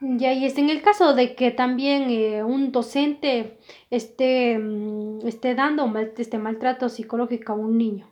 Ya, 0.00 0.32
y 0.32 0.44
es 0.44 0.58
en 0.58 0.68
el 0.68 0.82
caso 0.82 1.14
de 1.14 1.34
que 1.34 1.50
también 1.50 2.10
eh, 2.10 2.42
un 2.44 2.72
docente 2.72 3.58
esté, 3.90 4.58
mm, 4.58 5.26
esté 5.26 5.54
dando 5.54 5.86
mal, 5.86 6.12
este 6.16 6.38
maltrato 6.38 6.88
psicológico 6.88 7.52
a 7.52 7.56
un 7.56 7.78
niño. 7.78 8.11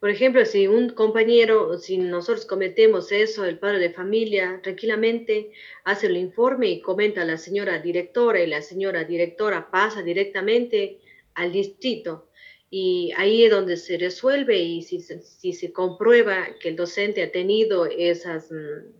Por 0.00 0.10
ejemplo, 0.10 0.44
si 0.44 0.68
un 0.68 0.90
compañero, 0.90 1.76
si 1.78 1.98
nosotros 1.98 2.46
cometemos 2.46 3.10
eso, 3.10 3.44
el 3.44 3.58
padre 3.58 3.80
de 3.80 3.90
familia 3.90 4.60
tranquilamente 4.62 5.50
hace 5.84 6.06
el 6.06 6.16
informe 6.16 6.68
y 6.68 6.80
comenta 6.80 7.22
a 7.22 7.24
la 7.24 7.36
señora 7.36 7.80
directora 7.80 8.40
y 8.40 8.46
la 8.46 8.62
señora 8.62 9.02
directora 9.04 9.70
pasa 9.70 10.02
directamente 10.02 11.00
al 11.34 11.50
distrito 11.50 12.28
y 12.70 13.12
ahí 13.16 13.44
es 13.44 13.50
donde 13.50 13.76
se 13.76 13.96
resuelve 13.96 14.58
y 14.58 14.82
si, 14.82 15.00
se 15.00 15.72
comprueba 15.72 16.46
que 16.60 16.68
el 16.68 16.76
docente 16.76 17.22
ha 17.22 17.32
tenido 17.32 17.86
esas, 17.86 18.52
mm, 18.52 18.92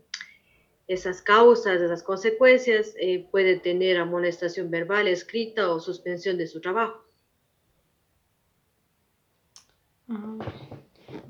esas 0.87 1.21
causas, 1.21 1.81
esas 1.81 2.01
consecuencias, 2.01 2.95
eh, 2.99 3.27
puede 3.31 3.59
tener 3.59 3.97
amonestación 3.97 4.71
verbal, 4.71 5.07
escrita 5.07 5.71
o 5.71 5.79
suspensión 5.79 6.37
de 6.37 6.47
su 6.47 6.59
trabajo. 6.61 7.05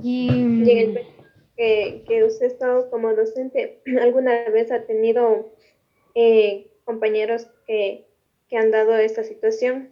Y, 0.01 0.29
mm, 0.31 0.63
que, 1.57 2.03
que, 2.07 2.23
usted 2.23 2.45
ha 2.45 2.49
estado 2.49 2.89
como 2.89 3.13
docente, 3.13 3.81
¿alguna 4.01 4.49
vez 4.49 4.71
ha 4.71 4.85
tenido 4.85 5.51
eh, 6.15 6.71
compañeros 6.85 7.47
que, 7.67 8.07
que 8.47 8.57
han 8.57 8.71
dado 8.71 8.95
esta 8.97 9.23
situación? 9.23 9.89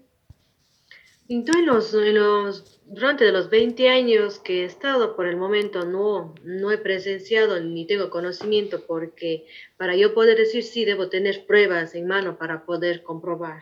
Entonces, 1.30 1.94
en 1.94 2.16
los, 2.16 2.80
durante 2.86 3.30
los 3.34 3.50
20 3.50 3.90
años 3.90 4.40
que 4.40 4.62
he 4.62 4.66
estado, 4.66 5.16
por 5.18 5.28
el 5.28 5.36
momento 5.36 5.84
no, 5.84 6.34
no 6.44 6.72
he 6.72 6.78
presenciado 6.78 7.60
ni 7.60 7.86
tengo 7.86 8.10
conocimiento 8.10 8.86
porque 8.88 9.46
para 9.76 9.98
yo 9.98 10.14
poder 10.14 10.38
decir 10.38 10.64
sí 10.64 10.86
debo 10.86 11.10
tener 11.10 11.46
pruebas 11.46 11.96
en 11.96 12.08
mano 12.08 12.38
para 12.38 12.66
poder 12.66 13.04
comprobar. 13.04 13.62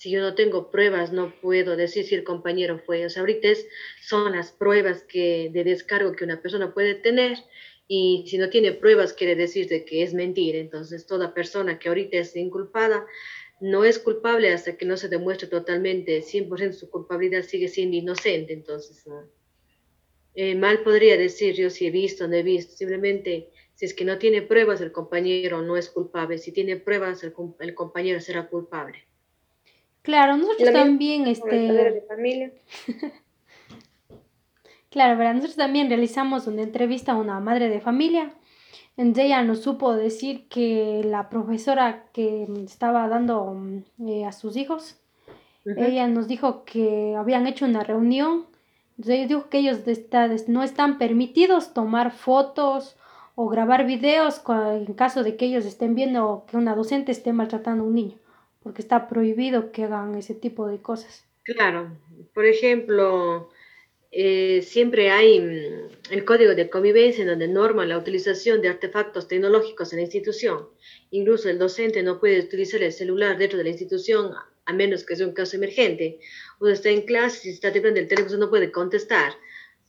Si 0.00 0.10
yo 0.10 0.22
no 0.22 0.34
tengo 0.34 0.70
pruebas, 0.70 1.12
no 1.12 1.30
puedo 1.42 1.76
decir 1.76 2.06
si 2.06 2.14
el 2.14 2.24
compañero 2.24 2.78
fue. 2.78 3.04
O 3.04 3.10
sea, 3.10 3.20
ahorita 3.20 3.50
son 4.00 4.32
las 4.32 4.50
pruebas 4.50 5.06
de 5.06 5.62
descargo 5.62 6.16
que 6.16 6.24
una 6.24 6.40
persona 6.40 6.72
puede 6.72 6.94
tener 6.94 7.36
y 7.86 8.24
si 8.26 8.38
no 8.38 8.48
tiene 8.48 8.72
pruebas 8.72 9.12
quiere 9.12 9.36
decir 9.36 9.68
de 9.68 9.84
que 9.84 10.02
es 10.02 10.14
mentira. 10.14 10.56
Entonces, 10.56 11.06
toda 11.06 11.34
persona 11.34 11.78
que 11.78 11.90
ahorita 11.90 12.16
es 12.16 12.34
inculpada 12.34 13.04
no 13.60 13.84
es 13.84 13.98
culpable 13.98 14.50
hasta 14.54 14.78
que 14.78 14.86
no 14.86 14.96
se 14.96 15.10
demuestre 15.10 15.48
totalmente 15.48 16.22
100% 16.22 16.72
su 16.72 16.88
culpabilidad, 16.88 17.42
sigue 17.42 17.68
siendo 17.68 17.98
inocente. 17.98 18.54
Entonces, 18.54 19.04
eh, 20.34 20.54
mal 20.54 20.82
podría 20.82 21.18
decir 21.18 21.54
yo 21.54 21.68
si 21.68 21.86
he 21.86 21.90
visto 21.90 22.24
o 22.24 22.28
no 22.28 22.36
he 22.36 22.42
visto. 22.42 22.74
Simplemente, 22.74 23.50
si 23.74 23.84
es 23.84 23.92
que 23.92 24.06
no 24.06 24.16
tiene 24.16 24.40
pruebas, 24.40 24.80
el 24.80 24.92
compañero 24.92 25.60
no 25.60 25.76
es 25.76 25.90
culpable. 25.90 26.38
Si 26.38 26.52
tiene 26.52 26.76
pruebas, 26.76 27.22
el 27.22 27.34
compañero 27.74 28.18
será 28.22 28.48
culpable. 28.48 29.09
Claro, 30.02 30.36
nosotros 30.36 30.72
también, 30.72 31.26
este... 31.26 31.72
De 31.72 32.04
familia. 32.08 32.52
claro, 34.90 35.18
¿verdad? 35.18 35.34
nosotros 35.34 35.56
también 35.56 35.88
realizamos 35.88 36.46
una 36.46 36.62
entrevista 36.62 37.12
a 37.12 37.16
una 37.16 37.40
madre 37.40 37.68
de 37.68 37.80
familia 37.80 38.32
ella 38.96 39.42
nos 39.42 39.62
supo 39.62 39.94
decir 39.94 40.46
que 40.48 41.02
la 41.04 41.30
profesora 41.30 42.04
que 42.12 42.46
estaba 42.64 43.08
dando 43.08 43.54
mm, 43.54 44.08
eh, 44.08 44.24
a 44.26 44.32
sus 44.32 44.56
hijos, 44.56 44.96
ella 45.64 46.08
nos 46.08 46.26
dijo 46.26 46.64
que 46.64 47.14
habían 47.16 47.46
hecho 47.46 47.64
una 47.64 47.82
reunión. 47.82 48.46
Entonces 48.98 49.28
dijo 49.28 49.48
que 49.48 49.58
ellos 49.58 49.80
no 50.48 50.62
están 50.62 50.98
permitidos 50.98 51.72
tomar 51.72 52.12
fotos 52.12 52.96
o 53.34 53.48
grabar 53.48 53.86
videos 53.86 54.42
en 54.48 54.92
caso 54.94 55.22
de 55.22 55.36
que 55.36 55.46
ellos 55.46 55.64
estén 55.64 55.94
viendo 55.94 56.44
que 56.46 56.56
una 56.56 56.74
docente 56.74 57.12
esté 57.12 57.32
maltratando 57.32 57.84
a 57.84 57.86
un 57.86 57.94
niño, 57.94 58.16
porque 58.62 58.82
está 58.82 59.08
prohibido 59.08 59.72
que 59.72 59.84
hagan 59.84 60.14
ese 60.14 60.34
tipo 60.34 60.68
de 60.68 60.80
cosas. 60.80 61.24
Claro, 61.42 61.96
por 62.34 62.44
ejemplo, 62.44 63.50
eh, 64.12 64.62
siempre 64.62 65.10
hay 65.10 65.40
mm, 65.40 66.12
el 66.12 66.24
código 66.24 66.54
de 66.54 66.68
convivencia 66.68 67.22
en 67.22 67.28
donde 67.28 67.48
norma 67.48 67.86
la 67.86 67.98
utilización 67.98 68.60
de 68.60 68.68
artefactos 68.68 69.28
tecnológicos 69.28 69.92
en 69.92 69.98
la 69.98 70.04
institución. 70.04 70.68
Incluso 71.10 71.48
el 71.48 71.58
docente 71.58 72.02
no 72.02 72.18
puede 72.18 72.40
utilizar 72.40 72.82
el 72.82 72.92
celular 72.92 73.38
dentro 73.38 73.58
de 73.58 73.64
la 73.64 73.70
institución 73.70 74.32
a 74.66 74.72
menos 74.72 75.04
que 75.04 75.16
sea 75.16 75.26
un 75.26 75.32
caso 75.32 75.56
emergente. 75.56 76.20
Uno 76.60 76.70
está 76.70 76.90
en 76.90 77.02
clase, 77.02 77.40
si 77.40 77.50
está 77.50 77.72
teniendo 77.72 78.00
el 78.00 78.08
teléfono 78.08 78.36
no 78.36 78.50
puede 78.50 78.70
contestar 78.70 79.32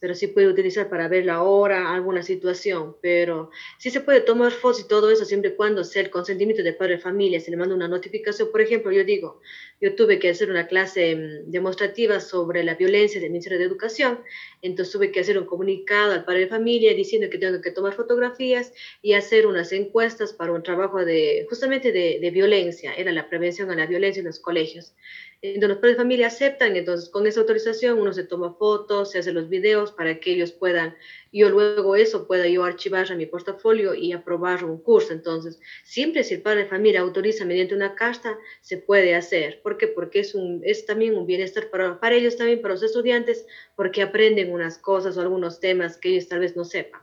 pero 0.02 0.16
sí 0.16 0.28
puede 0.28 0.48
utilizar 0.48 0.90
para 0.90 1.08
ver 1.08 1.26
la 1.26 1.44
hora, 1.44 1.94
alguna 1.94 2.24
situación, 2.24 2.98
pero 3.02 3.52
sí 3.78 3.92
se 3.92 4.02
puede 4.02 4.22
tomar 4.22 4.52
fotos 4.52 4.82
y 4.82 4.88
todo 4.88 5.12
eso 5.12 5.26
siempre 5.26 5.52
y 5.52 5.56
cuando 5.56 5.84
sea 5.84 6.02
el 6.02 6.10
consentimiento 6.10 6.64
del 6.64 6.76
padre 6.76 6.96
de 6.96 7.02
familia, 7.02 7.40
se 7.40 7.52
le 7.52 7.58
manda 7.58 7.76
una 7.76 7.88
notificación, 7.88 8.50
por 8.52 8.62
ejemplo, 8.62 8.92
yo 8.92 9.04
digo, 9.04 9.40
yo 9.82 9.96
tuve 9.96 10.20
que 10.20 10.30
hacer 10.30 10.52
una 10.52 10.68
clase 10.68 11.16
mm, 11.16 11.52
demostrativa 11.52 12.20
sobre 12.20 12.64
la 12.64 12.76
violencia 12.76 13.20
del 13.20 13.32
Ministerio 13.32 13.58
de 13.58 13.66
Educación, 13.66 14.20
entonces 14.62 14.94
tuve 14.94 15.12
que 15.12 15.20
hacer 15.20 15.40
un 15.40 15.46
comunicado 15.46 16.14
al 16.14 16.24
padre 16.24 16.42
de 16.42 16.48
familia 16.48 16.94
diciendo 16.94 17.30
que 17.30 17.40
tengo 17.40 17.60
que 17.62 17.72
tomar 17.72 17.94
fotografías 17.94 18.72
y 19.02 19.14
hacer 19.14 19.48
unas 19.48 19.72
encuestas 19.72 20.34
para 20.34 20.54
un 20.54 20.62
trabajo 20.62 21.04
de 21.04 21.48
justamente 21.50 21.92
de, 21.92 22.32
violencia, 22.32 22.94
era 22.94 23.12
la 23.12 23.28
prevención 23.28 23.72
a 23.72 23.76
la 23.76 23.88
violencia 23.88 24.22
en 24.22 24.28
los 24.28 24.40
colegios. 24.40 24.94
Entonces 25.42 25.70
los 25.70 25.78
padres 25.80 25.98
de 25.98 26.04
familia 26.04 26.28
aceptan, 26.28 26.76
entonces 26.76 27.10
con 27.10 27.26
esa 27.26 27.40
autorización 27.40 28.00
uno 28.00 28.14
se 28.14 28.24
toma 28.24 28.54
fotos, 28.54 29.12
se 29.12 29.18
hace 29.18 29.34
los 29.34 29.50
videos 29.50 29.92
para 29.92 30.20
que 30.20 30.34
ellos 30.34 30.52
puedan, 30.52 30.96
yo 31.32 31.50
luego 31.50 31.96
eso 31.96 32.28
pueda 32.28 32.48
yo 32.48 32.64
archivar 32.64 33.12
a 33.12 33.16
mi 33.16 33.26
portafolio 33.26 33.94
y 33.94 34.12
aprobar 34.12 34.64
un 34.66 34.82
curso. 34.82 35.14
Entonces, 35.14 35.60
siempre 35.84 36.24
si 36.24 36.36
el 36.36 36.42
padre 36.42 36.64
de 36.64 36.70
familia 36.70 37.02
autoriza 37.02 37.46
mediante 37.46 37.76
una 37.76 37.96
carta, 37.96 38.38
se 38.62 38.78
puede 38.78 39.16
hacer. 39.16 39.62
¿Por 39.62 39.78
qué? 39.78 39.88
Porque 39.88 40.20
es, 40.20 40.36
un, 40.36 40.62
es 40.64 40.86
también 40.86 41.18
un 41.18 41.26
bienestar 41.26 41.70
para, 41.70 42.00
para 42.00 42.16
ellos, 42.16 42.38
también 42.38 42.62
para 42.62 42.74
los 42.74 42.84
estudiantes, 42.84 43.46
porque 43.76 44.02
aprenden 44.02 44.52
unas 44.52 44.78
cosas 44.78 45.18
o 45.18 45.22
algunos 45.22 45.60
temas 45.60 45.98
que 45.98 46.10
ellos 46.10 46.28
tal 46.28 46.40
vez 46.40 46.56
no 46.56 46.66
sepan. 46.66 47.02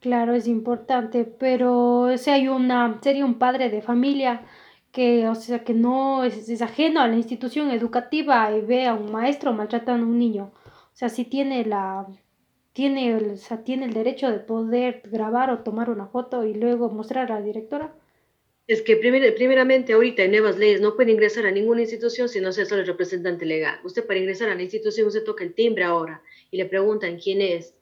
Claro, 0.00 0.32
es 0.34 0.46
importante, 0.46 1.24
pero 1.24 2.16
si 2.16 2.30
hay 2.30 2.48
una, 2.48 2.98
sería 3.02 3.26
un 3.26 3.38
padre 3.38 3.68
de 3.68 3.82
familia 3.82 4.40
que, 4.92 5.28
o 5.28 5.34
sea, 5.34 5.62
que 5.62 5.74
no 5.74 6.24
es, 6.24 6.62
ajeno 6.62 7.00
a 7.00 7.08
la 7.08 7.16
institución 7.16 7.70
educativa 7.70 8.50
y 8.50 8.62
ve 8.62 8.86
a 8.86 8.94
un 8.94 9.12
maestro 9.12 9.52
maltratando 9.52 10.06
a 10.06 10.08
un 10.08 10.18
niño. 10.18 10.52
Sea, 11.00 11.08
si 11.08 11.24
tiene 11.24 11.64
la 11.64 12.06
tiene 12.74 13.14
o 13.14 13.36
sea, 13.38 13.64
tiene 13.64 13.86
el 13.86 13.94
derecho 13.94 14.30
de 14.30 14.38
poder 14.38 15.00
grabar 15.06 15.48
o 15.48 15.60
tomar 15.60 15.88
una 15.88 16.08
foto 16.08 16.44
y 16.44 16.52
luego 16.52 16.90
mostrar 16.90 17.32
a 17.32 17.36
la 17.36 17.42
directora. 17.42 17.94
Es 18.66 18.82
que 18.82 18.96
primeramente 18.96 19.94
ahorita 19.94 20.24
en 20.24 20.32
nuevas 20.32 20.58
leyes 20.58 20.82
no 20.82 20.96
puede 20.96 21.12
ingresar 21.12 21.46
a 21.46 21.52
ninguna 21.52 21.80
institución 21.80 22.28
si 22.28 22.38
no 22.42 22.52
sea 22.52 22.66
solo 22.66 22.82
el 22.82 22.86
representante 22.86 23.46
legal. 23.46 23.80
Usted 23.82 24.06
para 24.06 24.18
ingresar 24.18 24.50
a 24.50 24.54
la 24.54 24.60
institución 24.60 25.06
usted 25.06 25.24
toca 25.24 25.42
el 25.42 25.54
timbre 25.54 25.84
ahora 25.84 26.22
y 26.50 26.58
le 26.58 26.66
preguntan 26.66 27.18
quién 27.18 27.40
es. 27.40 27.74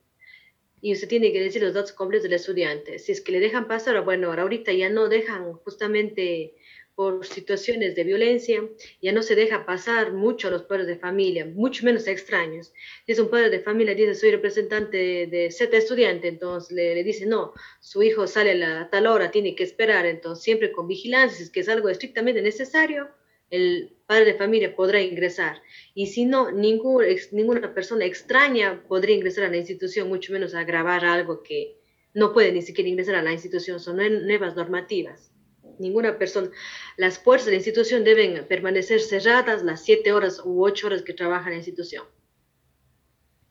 Y 0.80 0.92
usted 0.92 1.08
tiene 1.08 1.32
que 1.32 1.40
decir 1.40 1.60
los 1.60 1.74
datos 1.74 1.90
completos 1.90 2.22
del 2.22 2.34
estudiante. 2.34 3.00
Si 3.00 3.10
es 3.10 3.20
que 3.20 3.32
le 3.32 3.40
dejan 3.40 3.66
pasar, 3.66 4.00
bueno, 4.04 4.32
ahorita 4.32 4.72
ya 4.72 4.90
no 4.90 5.08
dejan 5.08 5.54
justamente 5.54 6.54
por 6.98 7.24
situaciones 7.24 7.94
de 7.94 8.02
violencia, 8.02 8.60
ya 9.00 9.12
no 9.12 9.22
se 9.22 9.36
deja 9.36 9.64
pasar 9.64 10.12
mucho 10.14 10.48
a 10.48 10.50
los 10.50 10.64
padres 10.64 10.88
de 10.88 10.98
familia, 10.98 11.46
mucho 11.46 11.84
menos 11.84 12.08
a 12.08 12.10
extraños. 12.10 12.72
Si 13.06 13.12
es 13.12 13.20
un 13.20 13.30
padre 13.30 13.50
de 13.50 13.60
familia, 13.60 13.94
dice, 13.94 14.16
soy 14.16 14.32
representante 14.32 15.28
de, 15.28 15.48
Z 15.52 15.76
estudiante, 15.76 16.26
entonces 16.26 16.72
le, 16.72 17.04
dice, 17.04 17.24
no, 17.24 17.52
su 17.78 18.02
hijo 18.02 18.26
sale 18.26 18.64
a 18.64 18.90
tal 18.90 19.06
hora, 19.06 19.30
tiene 19.30 19.54
que 19.54 19.62
esperar, 19.62 20.06
entonces 20.06 20.42
siempre 20.42 20.72
con 20.72 20.88
vigilancia, 20.88 21.36
si 21.36 21.44
es 21.44 21.50
que 21.50 21.70
algo 21.70 21.88
estrictamente 21.88 22.42
necesario, 22.42 23.08
el 23.48 23.94
padre 24.04 24.32
de 24.32 24.34
familia 24.34 24.74
podrá 24.74 25.00
ingresar. 25.00 25.62
Y 25.94 26.08
si 26.08 26.24
no, 26.24 26.50
ningún, 26.50 27.04
ninguna 27.30 27.74
persona 27.74 28.06
extraña 28.06 28.82
podría 28.88 29.14
ingresar 29.14 29.44
a 29.44 29.50
la 29.50 29.58
institución, 29.58 30.08
mucho 30.08 30.32
menos 30.32 30.52
a 30.52 30.64
grabar 30.64 31.04
algo 31.04 31.44
que 31.44 31.76
no 32.12 32.32
puede 32.32 32.50
ni 32.50 32.62
siquiera 32.62 32.90
ingresar 32.90 33.14
a 33.14 33.22
la 33.22 33.32
institución, 33.32 33.78
son 33.78 33.98
nuevas 34.26 34.56
normativas 34.56 35.30
ninguna 35.78 36.18
persona. 36.18 36.50
Las 36.96 37.18
puertas 37.18 37.46
de 37.46 37.52
la 37.52 37.56
institución 37.56 38.04
deben 38.04 38.46
permanecer 38.46 39.00
cerradas 39.00 39.62
las 39.62 39.84
siete 39.84 40.12
horas 40.12 40.42
u 40.44 40.64
ocho 40.64 40.86
horas 40.86 41.02
que 41.02 41.14
trabaja 41.14 41.50
la 41.50 41.56
institución. 41.56 42.04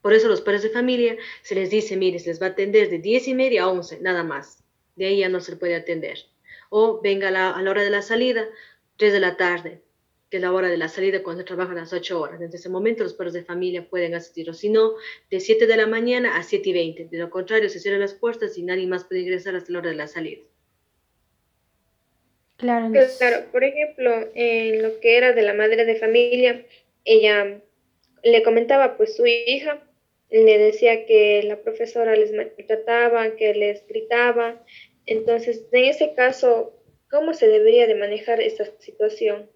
Por 0.01 0.13
eso 0.13 0.29
los 0.29 0.39
padres 0.39 0.63
de 0.63 0.69
familia 0.69 1.17
se 1.41 1.53
les 1.53 1.69
dice, 1.69 1.97
mire, 1.97 2.19
se 2.19 2.29
les 2.29 2.41
va 2.41 2.45
a 2.45 2.49
atender 2.51 2.89
de 2.89 2.99
diez 2.99 3.27
y 3.27 3.33
media 3.33 3.63
a 3.63 3.67
once, 3.67 3.99
nada 3.99 4.23
más. 4.23 4.63
De 4.95 5.05
ahí 5.05 5.19
ya 5.19 5.27
no 5.27 5.41
se 5.41 5.57
puede 5.57 5.75
atender. 5.75 6.19
O 6.69 7.01
venga 7.01 7.27
a 7.27 7.31
la, 7.61 7.69
hora 7.69 7.83
de 7.83 7.89
la 7.89 8.01
salida, 8.01 8.47
tres 8.95 9.11
de 9.11 9.19
la 9.19 9.35
tarde, 9.35 9.81
que 10.29 10.37
es 10.37 10.43
la 10.43 10.53
hora 10.53 10.69
de 10.69 10.77
la 10.77 10.87
salida 10.87 11.23
cuando 11.23 11.41
se 11.41 11.45
trabaja 11.45 11.73
las 11.73 11.91
ocho 11.91 12.21
horas. 12.21 12.39
Desde 12.39 12.57
ese 12.57 12.69
momento 12.69 13.03
los 13.03 13.15
padres 13.15 13.33
de 13.33 13.43
familia 13.43 13.89
pueden 13.89 14.15
asistir, 14.15 14.49
o 14.49 14.53
si 14.53 14.69
no, 14.69 14.93
de 15.29 15.39
siete 15.39 15.67
de 15.67 15.75
la 15.75 15.87
mañana 15.87 16.37
a 16.37 16.43
siete 16.43 16.69
y 16.69 16.73
veinte. 16.73 17.07
De 17.11 17.17
lo 17.17 17.29
contrario, 17.29 17.69
se 17.69 17.79
cierran 17.79 17.99
las 17.99 18.13
puertas 18.13 18.57
y 18.57 18.63
nadie 18.63 18.87
más 18.87 19.03
puede 19.03 19.21
ingresar 19.21 19.55
hasta 19.55 19.71
la 19.73 19.79
hora 19.79 19.89
de 19.89 19.95
la 19.97 20.07
salida. 20.07 20.41
Claro, 22.57 22.91
claro, 23.19 23.45
por 23.51 23.63
ejemplo, 23.63 24.11
en 24.33 24.81
lo 24.81 24.99
que 24.99 25.17
era 25.17 25.33
de 25.33 25.43
la 25.43 25.53
madre 25.53 25.85
de 25.85 25.95
familia, 25.95 26.65
ella 27.05 27.61
le 28.23 28.43
comentaba 28.43 28.97
pues 28.97 29.15
su 29.15 29.25
hija, 29.27 29.79
le 30.31 30.57
decía 30.57 31.05
que 31.05 31.43
la 31.43 31.61
profesora 31.61 32.15
les 32.15 32.33
maltrataba, 32.33 33.35
que 33.35 33.53
les 33.53 33.85
gritaba. 33.87 34.61
Entonces, 35.05 35.65
en 35.71 35.85
ese 35.85 36.13
caso, 36.15 36.73
¿cómo 37.11 37.33
se 37.33 37.47
debería 37.47 37.85
de 37.85 37.95
manejar 37.95 38.41
esta 38.41 38.65
situación? 38.79 39.49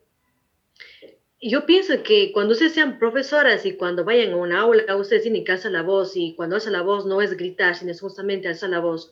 yo 1.41 1.65
pienso 1.65 2.03
que 2.03 2.31
cuando 2.31 2.53
ustedes 2.53 2.73
sean 2.73 2.99
profesoras 2.99 3.65
y 3.65 3.75
cuando 3.75 4.05
vayan 4.05 4.33
a 4.33 4.37
una 4.37 4.61
aula, 4.61 4.95
ustedes 4.95 5.23
tienen 5.23 5.43
que 5.43 5.51
alzar 5.51 5.71
la 5.71 5.81
voz 5.81 6.15
y 6.15 6.35
cuando 6.35 6.55
alza 6.55 6.69
la 6.69 6.83
voz 6.83 7.07
no 7.07 7.19
es 7.21 7.35
gritar, 7.35 7.75
sino 7.75 7.91
es 7.91 7.99
justamente 7.99 8.47
alzar 8.47 8.69
la 8.69 8.79
voz. 8.79 9.11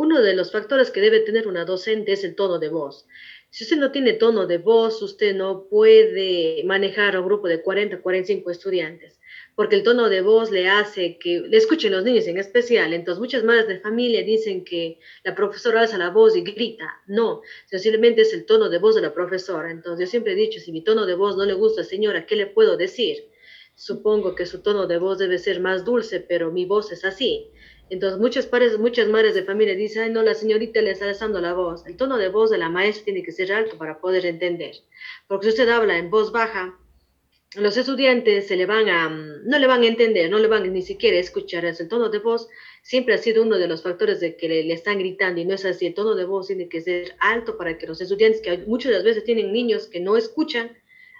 Uno 0.00 0.22
de 0.22 0.32
los 0.32 0.52
factores 0.52 0.92
que 0.92 1.00
debe 1.00 1.18
tener 1.18 1.48
una 1.48 1.64
docente 1.64 2.12
es 2.12 2.22
el 2.22 2.36
tono 2.36 2.60
de 2.60 2.68
voz. 2.68 3.08
Si 3.50 3.64
usted 3.64 3.78
no 3.78 3.90
tiene 3.90 4.12
tono 4.12 4.46
de 4.46 4.58
voz, 4.58 5.02
usted 5.02 5.34
no 5.34 5.66
puede 5.68 6.62
manejar 6.64 7.16
a 7.16 7.20
un 7.20 7.26
grupo 7.26 7.48
de 7.48 7.62
40, 7.62 8.00
45 8.00 8.48
estudiantes, 8.52 9.18
porque 9.56 9.74
el 9.74 9.82
tono 9.82 10.08
de 10.08 10.20
voz 10.20 10.52
le 10.52 10.68
hace 10.68 11.18
que 11.18 11.40
le 11.40 11.56
escuchen 11.56 11.90
los 11.90 12.04
niños 12.04 12.28
en 12.28 12.38
especial. 12.38 12.92
Entonces, 12.92 13.18
muchas 13.18 13.42
madres 13.42 13.66
de 13.66 13.80
familia 13.80 14.22
dicen 14.22 14.64
que 14.64 15.00
la 15.24 15.34
profesora 15.34 15.80
alza 15.80 15.98
la 15.98 16.10
voz 16.10 16.36
y 16.36 16.42
grita. 16.42 17.02
No, 17.08 17.42
simplemente 17.66 18.22
es 18.22 18.32
el 18.32 18.46
tono 18.46 18.68
de 18.68 18.78
voz 18.78 18.94
de 18.94 19.00
la 19.00 19.12
profesora. 19.12 19.72
Entonces, 19.72 20.06
yo 20.06 20.10
siempre 20.12 20.34
he 20.34 20.36
dicho, 20.36 20.60
si 20.60 20.70
mi 20.70 20.84
tono 20.84 21.06
de 21.06 21.14
voz 21.14 21.36
no 21.36 21.44
le 21.44 21.54
gusta, 21.54 21.82
señora, 21.82 22.24
¿qué 22.24 22.36
le 22.36 22.46
puedo 22.46 22.76
decir? 22.76 23.16
Supongo 23.74 24.36
que 24.36 24.46
su 24.46 24.62
tono 24.62 24.86
de 24.86 24.98
voz 24.98 25.18
debe 25.18 25.38
ser 25.38 25.58
más 25.58 25.84
dulce, 25.84 26.20
pero 26.20 26.52
mi 26.52 26.66
voz 26.66 26.92
es 26.92 27.04
así. 27.04 27.50
Entonces, 27.90 28.18
muchos 28.18 28.46
padres, 28.46 28.78
muchas 28.78 29.08
madres 29.08 29.34
de 29.34 29.44
familia 29.44 29.74
dicen, 29.74 30.02
ay, 30.02 30.10
no, 30.10 30.22
la 30.22 30.34
señorita 30.34 30.80
le 30.82 30.90
está 30.90 31.08
alzando 31.08 31.40
la 31.40 31.54
voz. 31.54 31.86
El 31.86 31.96
tono 31.96 32.18
de 32.18 32.28
voz 32.28 32.50
de 32.50 32.58
la 32.58 32.68
maestra 32.68 33.04
tiene 33.04 33.22
que 33.22 33.32
ser 33.32 33.52
alto 33.52 33.78
para 33.78 34.00
poder 34.00 34.26
entender. 34.26 34.76
Porque 35.26 35.46
si 35.46 35.50
usted 35.50 35.68
habla 35.68 35.98
en 35.98 36.10
voz 36.10 36.32
baja, 36.32 36.78
los 37.56 37.78
estudiantes 37.78 38.46
se 38.46 38.56
le 38.56 38.66
van 38.66 38.88
a, 38.90 39.08
no 39.08 39.58
le 39.58 39.66
van 39.66 39.82
a 39.82 39.86
entender, 39.86 40.30
no 40.30 40.38
le 40.38 40.48
van 40.48 40.70
ni 40.70 40.82
siquiera 40.82 41.16
a 41.16 41.20
escuchar. 41.20 41.64
El 41.64 41.88
tono 41.88 42.10
de 42.10 42.18
voz 42.18 42.48
siempre 42.82 43.14
ha 43.14 43.18
sido 43.18 43.42
uno 43.42 43.56
de 43.56 43.68
los 43.68 43.82
factores 43.82 44.20
de 44.20 44.36
que 44.36 44.48
le, 44.48 44.72
están 44.72 44.98
gritando 44.98 45.40
y 45.40 45.46
no 45.46 45.54
es 45.54 45.64
así. 45.64 45.86
El 45.86 45.94
tono 45.94 46.14
de 46.14 46.26
voz 46.26 46.48
tiene 46.48 46.68
que 46.68 46.82
ser 46.82 47.14
alto 47.20 47.56
para 47.56 47.78
que 47.78 47.86
los 47.86 48.00
estudiantes, 48.00 48.42
que 48.42 48.58
muchas 48.66 48.90
de 48.90 48.98
las 48.98 49.04
veces 49.04 49.24
tienen 49.24 49.52
niños 49.52 49.86
que 49.86 50.00
no 50.00 50.16
escuchan, 50.18 50.76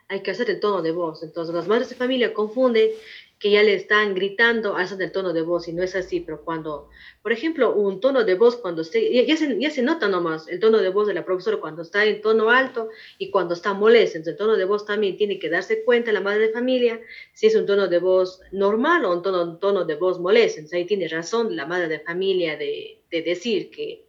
hay 0.09 0.23
que 0.23 0.31
hacer 0.31 0.49
el 0.51 0.59
tono 0.61 0.83
de 0.83 0.91
voz. 0.91 1.23
Entonces, 1.23 1.55
las 1.55 1.69
madres 1.69 1.91
de 1.91 1.95
familia 1.95 2.33
confunden 2.33 2.91
que 3.39 3.53
ya 3.53 3.63
le 3.63 3.75
están 3.75 4.15
gritando, 4.15 4.75
hacen 4.75 5.01
el 5.01 5.13
tono 5.13 5.33
de 5.33 5.43
voz 5.43 5.69
y 5.69 5.73
no 5.73 5.83
es 5.83 5.95
así, 5.95 6.19
pero 6.21 6.43
cuando, 6.45 6.89
por 7.23 7.31
ejemplo, 7.31 7.73
un 7.73 8.01
tono 8.01 8.25
de 8.25 8.35
voz 8.35 8.57
cuando 8.57 8.83
esté, 8.83 9.25
ya, 9.27 9.37
se, 9.37 9.61
ya 9.61 9.71
se 9.71 9.83
nota 9.83 10.09
nomás 10.09 10.49
el 10.49 10.59
tono 10.59 10.79
de 10.79 10.89
voz 10.89 11.07
de 11.07 11.15
la 11.15 11.25
profesora 11.25 11.59
cuando 11.59 11.83
está 11.83 12.05
en 12.05 12.21
tono 12.21 12.51
alto 12.51 12.89
y 13.17 13.31
cuando 13.31 13.55
está 13.55 13.75
molesto, 13.75 14.17
entonces 14.19 14.33
el 14.33 14.39
tono 14.39 14.57
de 14.57 14.65
voz 14.65 14.85
también 14.87 15.17
tiene 15.17 15.39
que 15.39 15.51
darse 15.51 15.85
cuenta 15.85 16.11
la 16.11 16.21
madre 16.21 16.49
de 16.49 16.53
familia 16.53 17.01
si 17.33 17.47
es 17.47 17.55
un 17.55 17.67
tono 17.67 17.87
de 17.87 18.01
voz 18.01 18.41
normal 18.51 19.05
o 19.05 19.13
un 19.13 19.23
tono, 19.23 19.43
un 19.45 19.61
tono 19.61 19.85
de 19.85 19.95
voz 19.95 20.19
molesto, 20.19 20.59
entonces 20.59 20.77
ahí 20.77 20.87
tiene 20.87 21.07
razón 21.07 21.55
la 21.55 21.67
madre 21.67 21.87
de 21.87 22.01
familia 22.01 22.57
de, 22.57 23.03
de 23.09 23.23
decir 23.23 23.71
que 23.71 24.05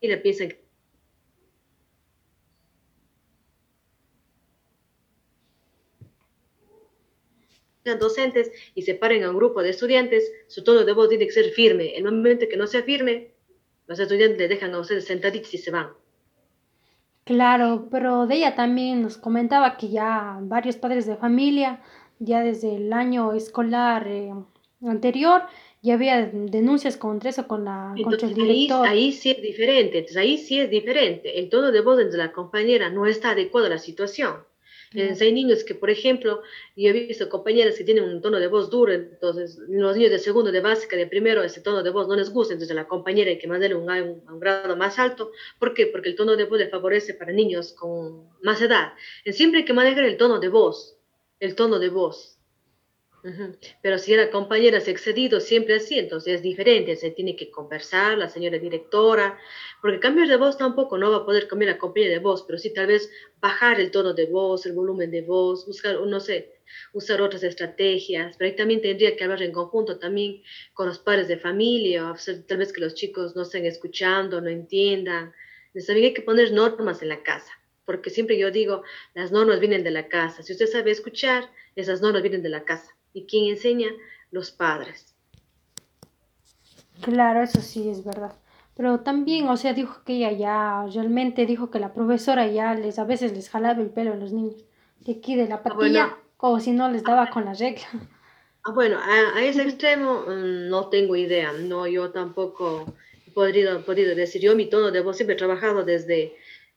y 0.00 0.06
le 0.06 0.18
piensan 0.18 0.48
que 0.50 0.63
docentes 7.84 8.50
y 8.74 8.82
separen 8.82 9.24
a 9.24 9.30
un 9.30 9.36
grupo 9.36 9.62
de 9.62 9.70
estudiantes, 9.70 10.32
su 10.48 10.64
tono 10.64 10.84
de 10.84 10.92
voz 10.92 11.08
tiene 11.08 11.26
que 11.26 11.32
ser 11.32 11.50
firme. 11.50 11.96
El 11.96 12.04
momento 12.04 12.46
que 12.48 12.56
no 12.56 12.66
sea 12.66 12.82
firme, 12.82 13.32
los 13.86 13.98
estudiantes 13.98 14.38
le 14.38 14.48
dejan 14.48 14.74
a 14.74 14.80
ustedes 14.80 15.04
sentaditos 15.04 15.52
y 15.54 15.58
se 15.58 15.70
van. 15.70 15.88
Claro, 17.24 17.88
pero 17.90 18.26
de 18.26 18.36
ella 18.36 18.54
también 18.54 19.02
nos 19.02 19.16
comentaba 19.16 19.76
que 19.76 19.88
ya 19.88 20.38
varios 20.42 20.76
padres 20.76 21.06
de 21.06 21.16
familia, 21.16 21.82
ya 22.18 22.42
desde 22.42 22.76
el 22.76 22.92
año 22.92 23.32
escolar 23.32 24.06
eh, 24.08 24.32
anterior, 24.82 25.42
ya 25.82 25.94
había 25.94 26.26
denuncias 26.26 26.96
contra 26.96 27.30
eso 27.30 27.46
con, 27.46 27.64
la, 27.64 27.94
contra 28.02 28.28
el 28.28 28.34
director. 28.34 28.86
Ahí, 28.86 29.04
ahí, 29.04 29.12
sí 29.12 29.30
es 29.30 29.42
diferente, 29.42 29.98
entonces 29.98 30.16
ahí 30.16 30.38
sí 30.38 30.60
es 30.60 30.70
diferente. 30.70 31.38
El 31.38 31.48
tono 31.48 31.72
de 31.72 31.80
voz 31.80 31.98
de 31.98 32.16
la 32.16 32.32
compañera 32.32 32.90
no 32.90 33.06
está 33.06 33.30
adecuado 33.30 33.66
a 33.66 33.70
la 33.70 33.78
situación. 33.78 34.36
Hay 34.94 35.32
niños 35.32 35.64
que, 35.64 35.74
por 35.74 35.90
ejemplo, 35.90 36.42
yo 36.76 36.90
he 36.90 36.92
visto 36.92 37.28
compañeras 37.28 37.76
que 37.76 37.84
tienen 37.84 38.04
un 38.04 38.20
tono 38.20 38.38
de 38.38 38.46
voz 38.46 38.70
duro, 38.70 38.92
entonces 38.92 39.58
los 39.68 39.96
niños 39.96 40.10
de 40.10 40.18
segundo, 40.18 40.52
de 40.52 40.60
básica, 40.60 40.96
de 40.96 41.06
primero, 41.06 41.42
ese 41.42 41.60
tono 41.60 41.82
de 41.82 41.90
voz 41.90 42.06
no 42.06 42.14
les 42.14 42.30
gusta, 42.30 42.54
entonces 42.54 42.74
la 42.74 42.86
compañera 42.86 43.30
hay 43.30 43.38
que 43.38 43.48
mandarle 43.48 43.76
un, 43.76 43.90
un, 43.90 44.22
un, 44.28 44.40
grado 44.40 44.76
más 44.76 44.98
alto. 44.98 45.32
¿Por 45.58 45.74
qué? 45.74 45.86
Porque 45.86 46.10
el 46.10 46.16
tono 46.16 46.36
de 46.36 46.44
voz 46.44 46.58
le 46.58 46.68
favorece 46.68 47.14
para 47.14 47.32
niños 47.32 47.72
con 47.72 48.28
más 48.42 48.62
edad. 48.62 48.92
Siempre 49.26 49.60
hay 49.60 49.64
que 49.64 49.72
manejar 49.72 50.04
el 50.04 50.16
tono 50.16 50.38
de 50.38 50.48
voz, 50.48 50.96
el 51.40 51.54
tono 51.54 51.78
de 51.78 51.88
voz. 51.88 52.33
Pero 53.80 53.98
si 53.98 54.14
la 54.14 54.30
compañera 54.30 54.80
se 54.80 54.90
excedido 54.90 55.40
siempre 55.40 55.76
así, 55.76 55.98
entonces 55.98 56.34
es 56.34 56.42
diferente, 56.42 56.94
se 56.94 57.10
tiene 57.10 57.36
que 57.36 57.50
conversar, 57.50 58.18
la 58.18 58.28
señora 58.28 58.58
directora, 58.58 59.38
porque 59.80 59.98
cambiar 59.98 60.28
de 60.28 60.36
voz 60.36 60.58
tampoco 60.58 60.98
no 60.98 61.10
va 61.10 61.18
a 61.18 61.24
poder 61.24 61.48
cambiar 61.48 61.72
la 61.72 61.78
compañía 61.78 62.10
de 62.10 62.18
voz, 62.18 62.42
pero 62.42 62.58
sí 62.58 62.74
tal 62.74 62.88
vez 62.88 63.10
bajar 63.40 63.80
el 63.80 63.90
tono 63.90 64.12
de 64.12 64.26
voz, 64.26 64.66
el 64.66 64.74
volumen 64.74 65.10
de 65.10 65.22
voz, 65.22 65.64
buscar, 65.66 65.98
no 65.98 66.20
sé, 66.20 66.52
usar 66.92 67.22
otras 67.22 67.42
estrategias, 67.44 68.36
pero 68.36 68.50
ahí 68.50 68.56
también 68.56 68.82
tendría 68.82 69.16
que 69.16 69.24
hablar 69.24 69.42
en 69.42 69.52
conjunto 69.52 69.98
también 69.98 70.42
con 70.74 70.86
los 70.86 70.98
padres 70.98 71.26
de 71.26 71.38
familia, 71.38 72.10
o 72.10 72.14
tal 72.46 72.58
vez 72.58 72.74
que 72.74 72.82
los 72.82 72.94
chicos 72.94 73.34
no 73.34 73.42
estén 73.42 73.64
escuchando, 73.64 74.42
no 74.42 74.50
entiendan, 74.50 75.32
también 75.86 76.08
hay 76.08 76.14
que 76.14 76.20
poner 76.20 76.52
normas 76.52 77.00
en 77.00 77.08
la 77.08 77.22
casa, 77.22 77.52
porque 77.86 78.10
siempre 78.10 78.36
yo 78.36 78.50
digo, 78.50 78.82
las 79.14 79.32
normas 79.32 79.60
vienen 79.60 79.82
de 79.82 79.92
la 79.92 80.08
casa, 80.08 80.42
si 80.42 80.52
usted 80.52 80.66
sabe 80.66 80.90
escuchar, 80.90 81.50
esas 81.74 82.02
normas 82.02 82.20
vienen 82.20 82.42
de 82.42 82.50
la 82.50 82.64
casa 82.64 82.94
y 83.14 83.24
quien 83.24 83.46
enseña 83.46 83.88
los 84.30 84.50
padres. 84.50 85.14
Claro, 87.00 87.42
eso 87.42 87.62
sí 87.62 87.88
es 87.88 88.04
verdad. 88.04 88.34
Pero 88.76 89.00
también, 89.00 89.48
o 89.48 89.56
sea, 89.56 89.72
dijo 89.72 90.02
que 90.04 90.14
ella 90.14 90.32
ya 90.32 90.86
realmente 90.92 91.46
dijo 91.46 91.70
que 91.70 91.78
la 91.78 91.94
profesora 91.94 92.46
ya 92.48 92.74
les 92.74 92.98
a 92.98 93.04
veces 93.04 93.32
les 93.32 93.48
jalaba 93.48 93.80
el 93.80 93.90
pelo 93.90 94.12
a 94.12 94.16
los 94.16 94.32
niños 94.32 94.64
de 95.00 95.12
aquí 95.12 95.36
de 95.36 95.48
la 95.48 95.56
ah, 95.56 95.62
patilla, 95.62 96.16
como 96.36 96.58
si 96.60 96.72
no 96.72 96.90
les 96.90 97.04
daba 97.04 97.30
con 97.30 97.44
la 97.44 97.54
regla. 97.54 97.86
Ah, 98.64 98.72
bueno, 98.72 98.98
a, 98.98 99.42
ese 99.44 99.62
extremo 99.62 100.24
mm, 100.26 100.68
no 100.68 100.88
tengo 100.88 101.14
idea, 101.14 101.52
no, 101.52 101.86
yo 101.86 102.10
tampoco 102.10 102.94
he 103.26 103.30
podido, 103.30 103.84
podido 103.84 104.14
decir, 104.14 104.40
yo 104.40 104.56
mi 104.56 104.66
tono 104.66 104.90
de 104.90 105.02
voz 105.02 105.16
siempre 105.16 105.34
he 105.34 105.38
trabajado 105.38 105.84
desde 105.84 106.34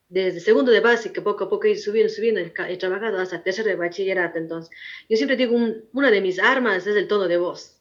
desde 0.08 0.40
segundo 0.40 0.72
de 0.72 0.80
base, 0.80 1.12
que 1.12 1.20
poco 1.20 1.44
a 1.44 1.48
poco 1.50 1.66
he 1.66 1.76
subiendo, 1.76 2.12
subiendo, 2.12 2.40
he, 2.40 2.76
trabajado 2.76 3.18
hasta 3.18 3.42
tercero 3.42 3.68
de 3.68 3.76
bachillerato. 3.76 4.38
Entonces, 4.38 4.74
yo 5.08 5.16
siempre 5.16 5.36
digo, 5.36 5.54
una 5.92 6.10
de 6.10 6.20
mis 6.20 6.38
armas 6.38 6.86
es 6.86 6.96
el 6.96 7.08
tono 7.08 7.28
de 7.28 7.36
voz. 7.36 7.76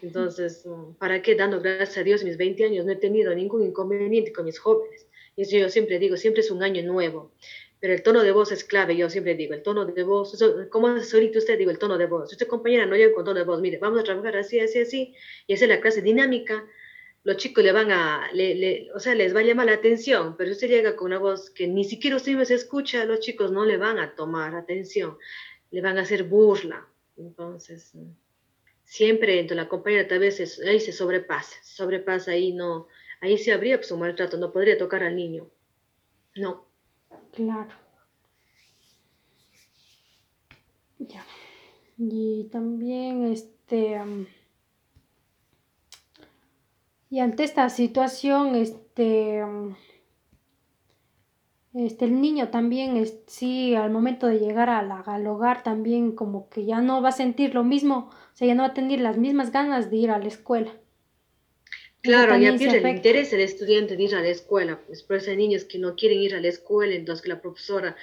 Entonces, 0.00 0.64
mm, 0.64 0.94
¿para 0.94 1.20
qué? 1.22 1.34
Dando 1.34 1.60
gracias 1.60 1.98
a 1.98 2.02
Dios, 2.02 2.22
mis 2.22 2.36
20 2.36 2.64
años 2.64 2.86
no 2.86 2.92
he 2.92 2.96
tenido 2.96 3.34
ningún 3.34 3.64
inconveniente 3.64 4.32
con 4.32 4.44
mis 4.44 4.58
jóvenes. 4.58 5.06
Y 5.36 5.42
eso 5.42 5.56
yo 5.56 5.68
siempre 5.68 5.98
digo, 5.98 6.16
siempre 6.16 6.42
es 6.42 6.50
un 6.50 6.62
año 6.62 6.82
nuevo. 6.84 7.32
Pero 7.80 7.92
el 7.92 8.02
tono 8.02 8.22
de 8.22 8.30
voz 8.30 8.52
es 8.52 8.64
clave, 8.64 8.96
yo 8.96 9.10
siempre 9.10 9.34
digo, 9.34 9.52
el 9.52 9.62
tono 9.62 9.84
de 9.84 10.02
voz, 10.04 10.38
¿cómo 10.70 10.88
hace 10.88 11.16
ahorita 11.16 11.38
usted? 11.38 11.58
Digo, 11.58 11.70
el 11.70 11.78
tono 11.78 11.98
de 11.98 12.06
voz. 12.06 12.30
Si 12.30 12.34
usted 12.34 12.46
compañera 12.46 12.86
no 12.86 12.96
llega 12.96 13.12
con 13.12 13.24
tono 13.24 13.38
de 13.38 13.44
voz, 13.44 13.60
mire, 13.60 13.78
vamos 13.78 14.00
a 14.00 14.04
trabajar 14.04 14.36
así, 14.36 14.60
así, 14.60 14.78
así, 14.78 15.14
y 15.46 15.54
hacer 15.54 15.68
la 15.68 15.80
clase 15.80 16.00
dinámica, 16.00 16.64
los 17.24 17.38
chicos 17.38 17.64
le 17.64 17.72
van 17.72 17.90
a, 17.90 18.30
le, 18.32 18.92
o 18.92 19.00
sea, 19.00 19.14
les 19.14 19.34
va 19.34 19.40
a 19.40 19.44
llamar 19.44 19.66
la 19.66 19.72
atención, 19.72 20.36
pero 20.36 20.50
usted 20.50 20.68
llega 20.68 20.94
con 20.94 21.06
una 21.06 21.18
voz 21.18 21.48
que 21.50 21.66
ni 21.66 21.84
siquiera 21.84 22.16
usted 22.16 22.42
se 22.44 22.54
escucha, 22.54 23.06
los 23.06 23.20
chicos 23.20 23.50
no 23.50 23.64
le 23.64 23.78
van 23.78 23.98
a 23.98 24.14
tomar 24.14 24.54
atención, 24.54 25.16
le 25.70 25.80
van 25.80 25.96
a 25.96 26.02
hacer 26.02 26.24
burla. 26.24 26.86
Entonces, 27.16 27.92
siempre 28.84 29.40
entre 29.40 29.56
la 29.56 29.68
compañera 29.68 30.06
tal 30.06 30.18
vez 30.18 30.58
ahí 30.66 30.80
se 30.80 30.92
sobrepasa, 30.92 31.56
sobrepasa 31.62 32.32
ahí 32.32 32.52
no, 32.52 32.88
ahí 33.22 33.38
se 33.38 33.52
habría 33.52 33.78
pues, 33.78 33.90
un 33.90 34.00
maltrato, 34.00 34.36
no 34.36 34.52
podría 34.52 34.76
tocar 34.76 35.02
al 35.02 35.16
niño. 35.16 35.48
No. 36.36 36.66
Claro. 37.32 37.70
Ya. 40.98 41.24
Y 41.96 42.48
también 42.52 43.24
este 43.24 43.98
y 47.14 47.20
ante 47.20 47.44
esta 47.44 47.70
situación, 47.70 48.56
este, 48.56 49.40
este, 51.72 52.06
el 52.06 52.20
niño 52.20 52.48
también, 52.48 53.08
sí, 53.28 53.76
al 53.76 53.92
momento 53.92 54.26
de 54.26 54.40
llegar 54.40 54.68
al 54.68 55.26
hogar 55.28 55.62
también 55.62 56.10
como 56.10 56.48
que 56.48 56.64
ya 56.64 56.80
no 56.80 57.02
va 57.02 57.10
a 57.10 57.12
sentir 57.12 57.54
lo 57.54 57.62
mismo, 57.62 58.10
o 58.10 58.36
sea, 58.36 58.48
ya 58.48 58.56
no 58.56 58.64
va 58.64 58.70
a 58.70 58.74
tener 58.74 59.00
las 59.00 59.16
mismas 59.16 59.52
ganas 59.52 59.92
de 59.92 59.96
ir 59.98 60.10
a 60.10 60.18
la 60.18 60.26
escuela. 60.26 60.72
Claro, 62.00 62.36
ya 62.36 62.56
pierde 62.56 62.78
el 62.78 62.96
interés 62.96 63.32
el 63.32 63.42
estudiante 63.42 63.96
de 63.96 64.02
ir 64.02 64.16
a 64.16 64.20
la 64.20 64.30
escuela, 64.30 64.80
pues 64.84 65.04
por 65.04 65.18
eso 65.18 65.30
hay 65.30 65.36
niños 65.36 65.62
que 65.62 65.78
no 65.78 65.94
quieren 65.94 66.18
ir 66.18 66.34
a 66.34 66.40
la 66.40 66.48
escuela, 66.48 66.96
entonces 66.96 67.22
que 67.22 67.28
la 67.28 67.40
profesora 67.40 67.94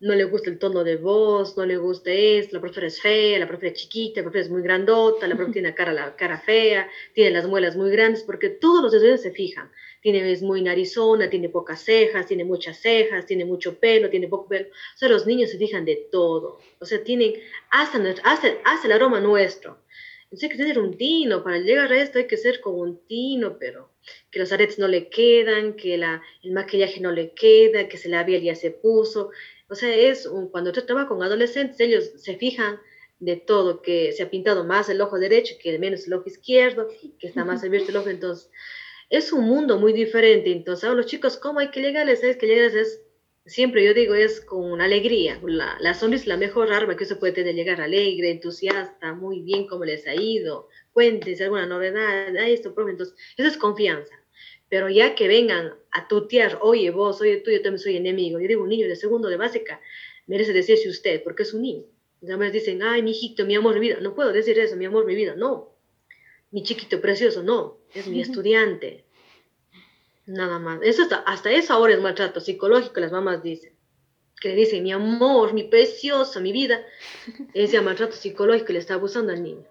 no 0.00 0.14
le 0.14 0.24
gusta 0.24 0.50
el 0.50 0.58
tono 0.58 0.84
de 0.84 0.96
voz, 0.96 1.56
no 1.56 1.64
le 1.64 1.76
gusta 1.76 2.10
esto, 2.10 2.56
la 2.56 2.60
profesora 2.60 2.86
es 2.86 3.00
fea, 3.00 3.38
la 3.38 3.46
profesora 3.46 3.72
es 3.72 3.80
chiquita, 3.80 4.20
la 4.20 4.24
profesora 4.24 4.44
es 4.44 4.50
muy 4.50 4.62
grandota, 4.62 5.26
la 5.26 5.34
profesora 5.34 5.52
tiene 5.52 5.68
la 5.68 5.74
cara, 5.74 5.92
la 5.92 6.16
cara 6.16 6.38
fea, 6.38 6.88
tiene 7.14 7.30
las 7.30 7.46
muelas 7.46 7.76
muy 7.76 7.90
grandes, 7.90 8.22
porque 8.22 8.50
todos 8.50 8.82
los 8.82 8.92
estudiantes 8.92 9.22
se 9.22 9.30
fijan. 9.30 9.70
Tiene, 10.00 10.30
es 10.30 10.42
muy 10.42 10.60
narizona, 10.60 11.30
tiene 11.30 11.48
pocas 11.48 11.82
cejas, 11.82 12.26
tiene 12.26 12.44
muchas 12.44 12.78
cejas, 12.78 13.24
tiene 13.24 13.46
mucho 13.46 13.78
pelo, 13.78 14.10
tiene 14.10 14.28
poco 14.28 14.48
pelo. 14.48 14.66
O 14.68 14.98
sea, 14.98 15.08
los 15.08 15.26
niños 15.26 15.50
se 15.50 15.56
fijan 15.56 15.86
de 15.86 16.08
todo. 16.12 16.58
O 16.78 16.84
sea, 16.84 17.02
tienen 17.02 17.34
hasta, 17.70 17.98
hasta, 18.22 18.48
hasta 18.64 18.86
el 18.86 18.92
aroma 18.92 19.20
nuestro. 19.20 19.78
Entonces 20.24 20.50
hay 20.50 20.56
que 20.56 20.62
tener 20.62 20.78
un 20.80 20.96
tino, 20.96 21.44
para 21.44 21.58
llegar 21.58 21.92
a 21.92 22.02
esto 22.02 22.18
hay 22.18 22.26
que 22.26 22.36
ser 22.36 22.60
como 22.60 22.78
un 22.78 22.98
tino, 23.06 23.56
pero 23.56 23.90
que 24.32 24.40
los 24.40 24.50
aretes 24.52 24.80
no 24.80 24.88
le 24.88 25.08
quedan, 25.08 25.74
que 25.74 25.96
la, 25.96 26.22
el 26.42 26.50
maquillaje 26.50 27.00
no 27.00 27.12
le 27.12 27.32
queda, 27.34 27.88
que 27.88 27.96
se 27.96 28.08
la 28.08 28.18
labial 28.18 28.42
ya 28.42 28.56
se 28.56 28.72
puso, 28.72 29.30
O 29.68 29.74
sea, 29.74 29.94
es 29.94 30.26
un, 30.26 30.48
cuando 30.48 30.72
yo 30.72 30.84
trabajo 30.84 31.14
con 31.14 31.22
adolescentes, 31.22 31.80
ellos 31.80 32.12
se 32.16 32.36
fijan 32.36 32.78
de 33.18 33.36
todo, 33.36 33.80
que 33.80 34.12
se 34.12 34.22
ha 34.22 34.30
pintado 34.30 34.64
más 34.64 34.88
el 34.88 35.00
ojo 35.00 35.18
derecho 35.18 35.54
que 35.60 35.78
menos 35.78 36.06
el 36.06 36.14
ojo 36.14 36.28
izquierdo, 36.28 36.88
que 37.18 37.26
está 37.26 37.44
más 37.44 37.64
abierto 37.64 37.90
el 37.90 37.96
ojo, 37.96 38.10
entonces 38.10 38.50
es 39.10 39.32
un 39.32 39.44
mundo 39.44 39.78
muy 39.78 39.92
diferente. 39.92 40.50
Entonces, 40.50 40.88
a 40.88 40.94
los 40.94 41.06
chicos, 41.06 41.36
¿cómo 41.36 41.60
hay 41.60 41.70
que 41.70 41.80
llegarles? 41.80 42.22
Es 42.24 42.36
que 42.36 42.46
llegarles 42.46 42.74
es, 42.74 43.00
siempre 43.46 43.84
yo 43.84 43.94
digo, 43.94 44.14
es 44.14 44.40
con 44.40 44.80
alegría. 44.80 45.40
La, 45.44 45.76
la 45.80 45.94
sonrisa 45.94 46.22
es 46.22 46.28
la 46.28 46.36
mejor 46.36 46.72
arma 46.72 46.96
que 46.96 47.04
se 47.04 47.16
puede 47.16 47.32
tener, 47.32 47.54
llegar 47.54 47.80
alegre, 47.80 48.30
entusiasta, 48.30 49.14
muy 49.14 49.42
bien 49.42 49.66
cómo 49.66 49.84
les 49.84 50.06
ha 50.06 50.14
ido, 50.14 50.68
cuéntense 50.92 51.44
alguna 51.44 51.66
novedad, 51.66 52.36
a 52.36 52.48
esto, 52.48 52.74
profe. 52.74 52.92
Entonces, 52.92 53.14
eso 53.36 53.48
es 53.48 53.56
confianza. 53.56 54.23
Pero 54.74 54.88
ya 54.88 55.14
que 55.14 55.28
vengan 55.28 55.72
a 55.92 56.08
tutear, 56.08 56.58
oye 56.60 56.90
vos, 56.90 57.20
oye 57.20 57.36
tú, 57.36 57.52
yo 57.52 57.62
también 57.62 57.78
soy 57.78 57.96
enemigo. 57.96 58.40
Yo 58.40 58.48
digo, 58.48 58.64
un 58.64 58.70
niño 58.70 58.88
de 58.88 58.96
segundo 58.96 59.28
de 59.28 59.36
básica 59.36 59.80
merece 60.26 60.52
decirse 60.52 60.88
usted, 60.88 61.22
porque 61.22 61.44
es 61.44 61.54
un 61.54 61.62
niño. 61.62 61.84
Ya 62.22 62.36
me 62.36 62.50
dicen, 62.50 62.82
ay, 62.82 63.00
mi 63.00 63.12
hijito, 63.12 63.46
mi 63.46 63.54
amor, 63.54 63.74
mi 63.74 63.80
vida. 63.82 63.98
No 64.00 64.16
puedo 64.16 64.32
decir 64.32 64.58
eso, 64.58 64.74
mi 64.74 64.84
amor, 64.84 65.06
mi 65.06 65.14
vida. 65.14 65.36
No. 65.36 65.76
Mi 66.50 66.64
chiquito 66.64 67.00
precioso, 67.00 67.44
no. 67.44 67.78
Es 67.94 68.08
mi 68.08 68.20
estudiante. 68.20 69.04
Nada 70.26 70.58
más. 70.58 70.80
Eso 70.82 71.02
hasta, 71.02 71.18
hasta 71.18 71.52
eso 71.52 71.72
ahora 71.72 71.94
es 71.94 72.00
maltrato 72.00 72.40
psicológico, 72.40 72.98
las 72.98 73.12
mamás 73.12 73.44
dicen. 73.44 73.76
Que 74.40 74.48
le 74.48 74.56
dicen, 74.56 74.82
mi 74.82 74.90
amor, 74.90 75.52
mi 75.52 75.62
precioso, 75.62 76.40
mi 76.40 76.50
vida. 76.50 76.84
Ese 77.54 77.80
maltrato 77.80 78.16
psicológico 78.16 78.72
le 78.72 78.80
está 78.80 78.94
abusando 78.94 79.30
al 79.30 79.40
niño. 79.40 79.68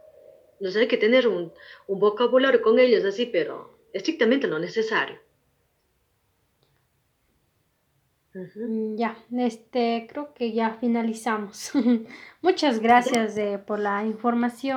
Entonces 0.59 0.81
hay 0.81 0.87
que 0.87 0.95
tener 0.95 1.27
un, 1.27 1.51
un 1.87 1.99
vocabulario 1.99 2.61
con 2.61 2.79
ellos 2.79 3.03
así, 3.03 3.25
pero 3.25 3.72
estrictamente 3.93 4.47
lo 4.47 4.59
necesario. 4.59 5.17
Mm, 8.33 8.95
ya, 8.95 9.15
este, 9.37 10.07
creo 10.09 10.33
que 10.33 10.53
ya 10.53 10.77
finalizamos. 10.79 11.71
Muchas 12.41 12.79
gracias 12.79 13.39
por 13.67 13.79
la 13.79 14.03
información. 14.05 14.71